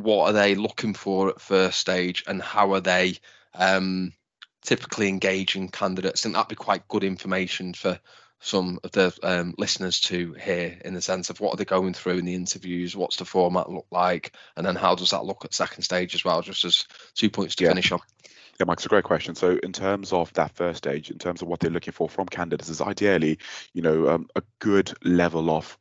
what 0.00 0.30
are 0.30 0.32
they 0.32 0.54
looking 0.54 0.94
for 0.94 1.28
at 1.28 1.40
first 1.40 1.78
stage, 1.78 2.24
and 2.26 2.42
how 2.42 2.72
are 2.72 2.80
they 2.80 3.16
um, 3.54 4.12
typically 4.62 5.08
engaging 5.08 5.68
candidates? 5.68 6.24
And 6.24 6.34
that'd 6.34 6.48
be 6.48 6.56
quite 6.56 6.88
good 6.88 7.04
information 7.04 7.74
for 7.74 7.98
some 8.40 8.80
of 8.82 8.90
the 8.92 9.14
um, 9.22 9.54
listeners 9.58 10.00
to 10.00 10.32
hear 10.32 10.78
in 10.84 10.94
the 10.94 11.02
sense 11.02 11.28
of 11.28 11.40
what 11.40 11.52
are 11.52 11.56
they 11.56 11.64
going 11.64 11.92
through 11.92 12.16
in 12.18 12.24
the 12.24 12.34
interviews, 12.34 12.96
what's 12.96 13.16
the 13.16 13.24
format 13.24 13.70
look 13.70 13.86
like, 13.90 14.32
and 14.56 14.64
then 14.64 14.76
how 14.76 14.94
does 14.94 15.10
that 15.10 15.26
look 15.26 15.44
at 15.44 15.52
second 15.52 15.82
stage 15.82 16.14
as 16.14 16.24
well? 16.24 16.40
Just 16.40 16.64
as 16.64 16.86
two 17.14 17.28
points 17.28 17.54
to 17.56 17.64
Yeah. 17.64 17.70
finish 17.70 17.92
on. 17.92 18.00
Yeah, 18.60 18.66
Mike, 18.66 18.76
it's 18.76 18.84
a 18.84 18.90
great 18.90 19.04
question. 19.04 19.34
So, 19.34 19.58
in 19.62 19.72
terms 19.72 20.12
of 20.12 20.30
that 20.34 20.54
first 20.54 20.76
stage, 20.76 21.10
in 21.10 21.16
terms 21.16 21.40
of 21.40 21.48
what 21.48 21.60
they're 21.60 21.70
looking 21.70 21.94
for 21.94 22.10
from 22.10 22.26
candidates, 22.26 22.68
is 22.68 22.82
ideally, 22.82 23.38
you 23.72 23.80
know, 23.80 24.10
um, 24.10 24.28
a 24.36 24.42
good 24.58 24.92
level 25.02 25.48
of 25.50 25.78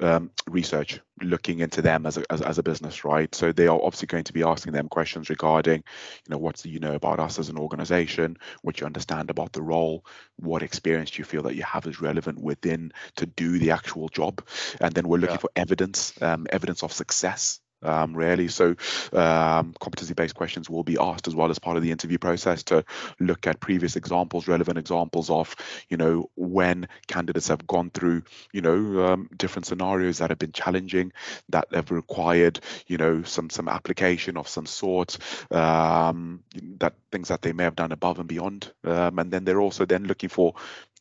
um, 0.00 0.32
research, 0.48 0.98
looking 1.22 1.60
into 1.60 1.80
them 1.80 2.06
as 2.06 2.16
a, 2.16 2.24
as, 2.28 2.42
as 2.42 2.58
a 2.58 2.64
business, 2.64 3.04
right? 3.04 3.32
So, 3.36 3.52
they 3.52 3.68
are 3.68 3.80
obviously 3.80 4.06
going 4.06 4.24
to 4.24 4.32
be 4.32 4.42
asking 4.42 4.72
them 4.72 4.88
questions 4.88 5.30
regarding, 5.30 5.84
you 6.26 6.30
know, 6.30 6.38
what 6.38 6.56
do 6.56 6.68
you 6.68 6.80
know 6.80 6.96
about 6.96 7.20
us 7.20 7.38
as 7.38 7.50
an 7.50 7.56
organization, 7.56 8.36
what 8.62 8.80
you 8.80 8.86
understand 8.86 9.30
about 9.30 9.52
the 9.52 9.62
role, 9.62 10.04
what 10.40 10.64
experience 10.64 11.12
do 11.12 11.20
you 11.20 11.24
feel 11.24 11.42
that 11.44 11.54
you 11.54 11.62
have 11.62 11.86
is 11.86 12.00
relevant 12.00 12.40
within 12.42 12.90
to 13.14 13.26
do 13.26 13.60
the 13.60 13.70
actual 13.70 14.08
job, 14.08 14.44
and 14.80 14.92
then 14.92 15.06
we're 15.06 15.18
looking 15.18 15.34
Yeah. 15.34 15.40
for 15.40 15.50
evidence, 15.54 16.20
um, 16.20 16.48
evidence 16.50 16.82
of 16.82 16.92
success 16.92 17.60
um, 17.82 18.16
really. 18.16 18.48
So, 18.48 18.76
um, 19.12 19.74
competency 19.80 20.14
based 20.14 20.34
questions 20.34 20.68
will 20.68 20.84
be 20.84 20.98
asked 20.98 21.28
as 21.28 21.34
well 21.34 21.50
as 21.50 21.58
part 21.58 21.76
of 21.76 21.82
the 21.82 21.90
interview 21.90 22.18
process 22.18 22.62
to 22.64 22.84
look 23.20 23.46
at 23.46 23.60
previous 23.60 23.96
examples, 23.96 24.48
relevant 24.48 24.78
examples 24.78 25.30
of, 25.30 25.54
you 25.88 25.96
know, 25.96 26.30
when 26.36 26.88
candidates 27.06 27.48
have 27.48 27.66
gone 27.66 27.90
through, 27.90 28.22
you 28.52 28.60
know, 28.60 29.06
um, 29.06 29.28
different 29.36 29.66
scenarios 29.66 30.18
that 30.18 30.30
have 30.30 30.38
been 30.38 30.52
challenging, 30.52 31.12
that 31.48 31.66
have 31.72 31.90
required, 31.90 32.60
you 32.86 32.96
know, 32.96 33.22
some 33.22 33.50
some 33.50 33.68
application 33.68 34.36
of 34.36 34.48
some 34.48 34.66
sort, 34.66 35.18
um, 35.50 36.42
that 36.78 36.94
things 37.10 37.28
that 37.28 37.42
they 37.42 37.52
may 37.52 37.64
have 37.64 37.76
done 37.76 37.92
above 37.92 38.18
and 38.18 38.28
beyond. 38.28 38.72
Um, 38.84 39.18
and 39.18 39.30
then 39.30 39.44
they're 39.44 39.60
also 39.60 39.84
then 39.84 40.04
looking 40.04 40.28
for 40.28 40.54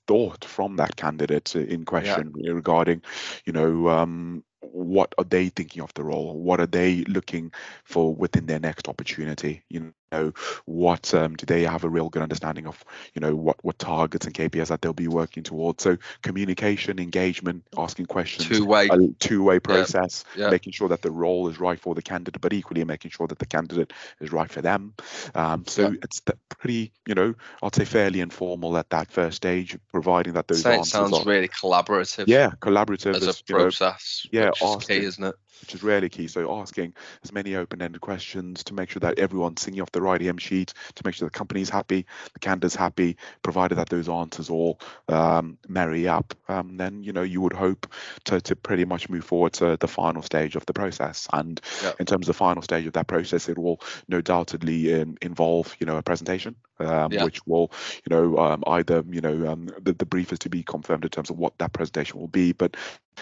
thought 0.07 0.45
from 0.45 0.77
that 0.77 0.95
candidate 0.95 1.55
in 1.55 1.85
question 1.85 2.33
yeah. 2.37 2.53
regarding, 2.53 3.01
you 3.45 3.53
know, 3.53 3.89
um, 3.89 4.43
what 4.71 5.13
are 5.17 5.23
they 5.25 5.49
thinking 5.49 5.81
of 5.81 5.93
the 5.95 6.03
role? 6.03 6.39
What 6.39 6.59
are 6.59 6.67
they 6.67 7.03
looking 7.05 7.51
for 7.85 8.13
within 8.13 8.45
their 8.47 8.59
next 8.59 8.87
opportunity? 8.87 9.63
You 9.69 9.93
know, 10.11 10.33
what 10.65 11.13
um, 11.13 11.35
do 11.35 11.45
they 11.45 11.63
have 11.63 11.83
a 11.83 11.89
real 11.89 12.09
good 12.09 12.21
understanding 12.21 12.67
of? 12.67 12.83
You 13.13 13.21
know, 13.21 13.35
what 13.35 13.57
what 13.63 13.79
targets 13.79 14.25
and 14.25 14.35
KPIs 14.35 14.67
that 14.67 14.81
they'll 14.81 14.93
be 14.93 15.07
working 15.07 15.43
towards. 15.43 15.83
So 15.83 15.97
communication, 16.21 16.99
engagement, 16.99 17.63
asking 17.77 18.07
questions, 18.07 18.47
two 18.47 18.65
way, 18.65 18.89
two 19.19 19.43
way 19.43 19.59
process, 19.59 20.23
yeah. 20.35 20.45
Yeah. 20.45 20.51
making 20.51 20.73
sure 20.73 20.89
that 20.89 21.01
the 21.01 21.11
role 21.11 21.47
is 21.49 21.59
right 21.59 21.79
for 21.79 21.95
the 21.95 22.01
candidate, 22.01 22.41
but 22.41 22.53
equally 22.53 22.83
making 22.83 23.11
sure 23.11 23.27
that 23.27 23.39
the 23.39 23.45
candidate 23.45 23.93
is 24.19 24.31
right 24.31 24.49
for 24.49 24.61
them. 24.61 24.93
Um, 25.35 25.65
so 25.67 25.83
yeah. 25.83 25.97
it's 26.03 26.21
pretty, 26.49 26.91
you 27.05 27.15
know, 27.15 27.35
I'd 27.61 27.75
say 27.75 27.85
fairly 27.85 28.21
informal 28.21 28.77
at 28.77 28.89
that 28.91 29.11
first 29.11 29.37
stage, 29.37 29.77
providing 29.91 30.33
that 30.33 30.47
those 30.47 30.65
answers 30.65 30.91
sounds 30.91 31.13
are, 31.13 31.23
really 31.25 31.47
collaborative. 31.47 32.25
Yeah, 32.27 32.51
collaborative 32.59 33.15
as, 33.15 33.27
as 33.27 33.41
a 33.41 33.43
process. 33.43 34.25
Know, 34.31 34.39
yeah, 34.39 34.49
asking, 34.61 34.99
key, 34.99 35.05
isn't 35.05 35.23
it? 35.23 35.35
Which 35.61 35.75
is 35.75 35.83
really 35.83 36.09
key. 36.09 36.27
So 36.27 36.59
asking 36.59 36.93
as 37.23 37.31
many 37.31 37.55
open-ended 37.55 38.01
questions 38.01 38.63
to 38.65 38.73
make 38.73 38.89
sure 38.89 38.99
that 39.01 39.19
everyone's 39.19 39.61
singing 39.61 39.81
off 39.81 39.91
the 39.91 40.01
right 40.01 40.21
hymn 40.21 40.37
sheet, 40.37 40.73
to 40.95 41.03
make 41.05 41.15
sure 41.15 41.27
the 41.27 41.31
company's 41.31 41.69
happy, 41.69 42.05
the 42.33 42.39
candidate's 42.39 42.75
happy, 42.75 43.17
provided 43.43 43.75
that 43.75 43.89
those 43.89 44.09
answers 44.09 44.49
all 44.49 44.79
um, 45.07 45.57
marry 45.67 46.07
up, 46.07 46.33
um, 46.47 46.77
then 46.77 47.03
you 47.03 47.13
know 47.13 47.23
you 47.23 47.41
would 47.41 47.53
hope 47.53 47.87
to, 48.25 48.39
to 48.41 48.55
pretty 48.55 48.85
much 48.85 49.09
move 49.09 49.25
forward 49.25 49.53
to 49.53 49.77
the 49.77 49.87
final 49.87 50.21
stage 50.21 50.55
of 50.55 50.65
the 50.65 50.73
process. 50.73 51.27
And 51.33 51.59
yep. 51.83 51.95
in 51.99 52.05
terms 52.05 52.27
of 52.27 52.35
the 52.35 52.37
final 52.37 52.61
stage 52.61 52.85
of 52.85 52.93
that 52.93 53.07
process, 53.07 53.49
it 53.49 53.57
will 53.57 53.81
no 54.07 54.21
doubtedly 54.21 55.01
um, 55.01 55.17
involve 55.21 55.75
you 55.79 55.85
know 55.85 55.97
a 55.97 56.03
presentation 56.03 56.55
um, 56.79 57.11
yeah. 57.11 57.23
which 57.23 57.45
will, 57.45 57.71
you 58.05 58.15
know, 58.15 58.37
um, 58.37 58.63
either, 58.67 59.03
you 59.09 59.21
know, 59.21 59.47
um, 59.47 59.69
the, 59.81 59.93
the 59.93 60.05
brief 60.05 60.31
is 60.31 60.39
to 60.39 60.49
be 60.49 60.63
confirmed 60.63 61.03
in 61.03 61.09
terms 61.09 61.29
of 61.29 61.37
what 61.37 61.57
that 61.57 61.73
presentation 61.73 62.19
will 62.19 62.27
be, 62.27 62.51
but 62.51 62.77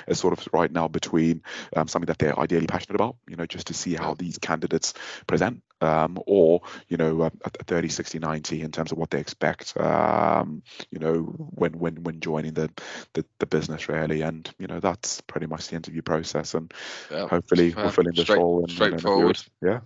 it's 0.08 0.20
sort 0.20 0.34
of 0.34 0.48
right 0.54 0.72
now 0.72 0.88
between 0.88 1.42
um, 1.76 1.88
something 1.88 2.08
that 2.08 2.20
they're 2.20 2.38
ideally 2.40 2.68
passionate 2.68 2.96
about, 2.96 3.16
you 3.28 3.36
know, 3.36 3.46
just 3.46 3.68
to 3.68 3.74
see 3.74 3.96
how 3.96 4.14
these 4.14 4.38
candidates 4.38 4.94
present, 5.28 5.62
um, 5.82 6.18
or, 6.26 6.62
you 6.88 6.98
know, 6.98 7.22
a 7.22 7.64
30, 7.64 7.90
60, 7.90 8.20
90 8.20 8.62
in 8.62 8.72
terms 8.72 8.92
of 8.92 8.98
what 8.98 9.10
they 9.10 9.20
expect, 9.20 9.76
um, 9.78 10.64
you 10.90 11.00
know, 11.00 11.20
when 11.56 11.74
when 11.80 12.04
when 12.04 12.20
joining 12.20 12.54
the, 12.54 12.70
the, 13.14 13.26
the 13.40 13.46
business 13.46 13.90
really, 13.90 14.22
and 14.22 14.50
you 14.58 14.68
know, 14.68 14.80
that's 14.80 15.22
pretty 15.22 15.48
much 15.48 15.68
the 15.68 15.76
interview 15.76 16.02
process, 16.02 16.54
and 16.54 16.74
yeah, 17.12 17.28
hopefully 17.28 17.74
we're 17.76 17.92
filling 17.92 18.14
this 18.14 18.24
straight, 18.24 18.38
role. 18.38 18.66
straightforward. 18.68 19.42
yeah. 19.62 19.80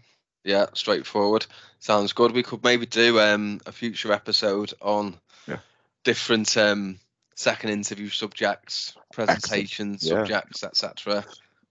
Yeah, 0.44 0.68
straightforward. 0.74 1.46
Sounds 1.80 2.14
good. 2.14 2.32
We 2.32 2.44
could 2.44 2.64
maybe 2.64 2.86
do 2.86 3.20
um, 3.20 3.60
a 3.66 3.74
future 3.74 4.14
episode 4.14 4.74
on 4.82 5.20
yeah. 5.48 5.58
different 6.04 6.56
um, 6.56 7.00
second 7.40 7.70
interview 7.70 8.10
subjects, 8.10 8.98
presentations, 9.14 10.06
yeah. 10.06 10.16
subjects, 10.16 10.62
etc. 10.62 11.24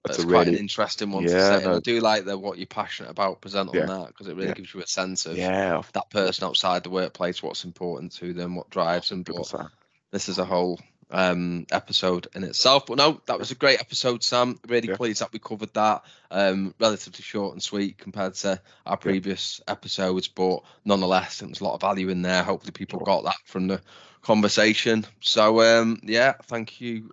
That's, 0.02 0.24
quite 0.24 0.46
really, 0.46 0.54
an 0.54 0.60
interesting 0.60 1.10
one 1.10 1.24
yeah, 1.24 1.28
to 1.28 1.58
say. 1.60 1.64
No, 1.66 1.76
I 1.76 1.80
do 1.80 2.00
like 2.00 2.24
the 2.24 2.38
what 2.38 2.56
you're 2.56 2.66
passionate 2.66 3.10
about. 3.10 3.42
Present 3.42 3.68
on 3.68 3.86
that 3.86 4.06
because 4.08 4.28
it 4.28 4.36
really 4.36 4.54
gives 4.54 4.72
you 4.72 4.80
a 4.80 4.86
sense 4.86 5.26
of 5.26 5.36
yeah. 5.36 5.82
that 5.92 6.08
person 6.08 6.44
outside 6.44 6.84
the 6.84 6.90
workplace, 6.90 7.42
what's 7.42 7.64
important 7.64 8.12
to 8.12 8.32
them, 8.32 8.54
what 8.54 8.70
drives 8.70 9.10
them. 9.10 9.24
But 9.24 9.68
this 10.10 10.30
is 10.30 10.38
a 10.38 10.44
whole 10.46 10.80
um, 11.10 11.66
episode 11.70 12.28
in 12.34 12.44
itself. 12.44 12.86
But 12.86 12.96
no, 12.96 13.20
that 13.26 13.38
was 13.38 13.50
a 13.50 13.54
great 13.54 13.80
episode, 13.80 14.22
Sam. 14.22 14.58
Really 14.66 14.88
yeah. 14.88 14.96
pleased 14.96 15.20
that 15.20 15.34
we 15.34 15.38
covered 15.38 15.74
that. 15.74 16.02
Um, 16.30 16.74
relatively 16.80 17.22
short 17.22 17.52
and 17.52 17.62
sweet 17.62 17.98
compared 17.98 18.34
to 18.36 18.58
our 18.86 18.96
previous 18.96 19.60
yeah. 19.66 19.72
episodes, 19.72 20.28
but 20.28 20.62
nonetheless, 20.86 21.40
there 21.40 21.48
was 21.48 21.60
a 21.60 21.64
lot 21.64 21.74
of 21.74 21.82
value 21.82 22.08
in 22.08 22.22
there. 22.22 22.42
Hopefully, 22.42 22.72
people 22.72 23.00
sure. 23.00 23.06
got 23.06 23.24
that 23.24 23.36
from 23.44 23.66
the 23.66 23.82
conversation. 24.22 25.06
So, 25.20 25.62
um, 25.62 26.00
yeah, 26.02 26.34
thank 26.44 26.80
you 26.80 27.10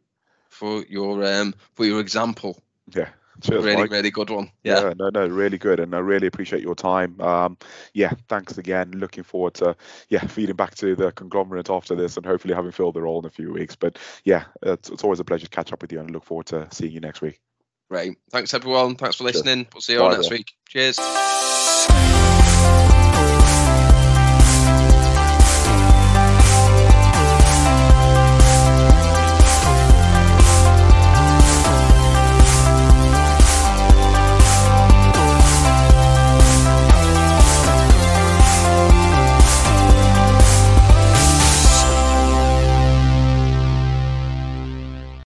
for 0.49 0.83
your 0.87 1.25
um, 1.25 1.53
for 1.75 1.85
your 1.85 1.99
example. 1.99 2.61
Yeah. 2.93 3.09
Cheers, 3.41 3.65
really, 3.65 3.81
Mike. 3.81 3.91
really 3.91 4.11
good 4.11 4.29
one. 4.29 4.49
Yeah. 4.63 4.81
yeah. 4.81 4.93
no, 4.97 5.09
no, 5.09 5.27
really 5.27 5.57
good, 5.57 5.79
and 5.79 5.93
I 5.93 5.99
really 5.99 6.27
appreciate 6.27 6.61
your 6.61 6.75
time. 6.75 7.19
Um, 7.19 7.57
yeah, 7.93 8.13
thanks 8.29 8.57
again. 8.57 8.91
Looking 8.91 9.23
forward 9.23 9.55
to 9.55 9.75
yeah 10.09 10.25
feeding 10.25 10.55
back 10.55 10.75
to 10.75 10.95
the 10.95 11.11
conglomerate 11.11 11.69
after 11.69 11.95
this, 11.95 12.15
and 12.15 12.25
hopefully 12.25 12.53
having 12.53 12.71
filled 12.71 12.93
the 12.93 13.01
role 13.01 13.19
in 13.19 13.25
a 13.25 13.29
few 13.29 13.51
weeks. 13.51 13.75
But 13.75 13.97
yeah, 14.23 14.45
it's, 14.61 14.89
it's 14.89 15.03
always 15.03 15.19
a 15.19 15.25
pleasure 15.25 15.45
to 15.45 15.49
catch 15.49 15.73
up 15.73 15.81
with 15.81 15.91
you, 15.91 15.99
and 15.99 16.09
I 16.09 16.13
look 16.13 16.23
forward 16.23 16.45
to 16.47 16.67
seeing 16.71 16.93
you 16.93 17.01
next 17.01 17.21
week. 17.21 17.41
Great. 17.89 18.17
Thanks 18.31 18.53
everyone. 18.53 18.95
Thanks 18.95 19.17
for 19.17 19.25
listening. 19.25 19.65
Cheers. 19.65 19.73
We'll 19.73 19.81
see 19.81 19.93
you 19.93 20.01
all 20.01 20.11
next 20.11 20.31
week. 20.31 20.51
Cheers. 20.69 20.97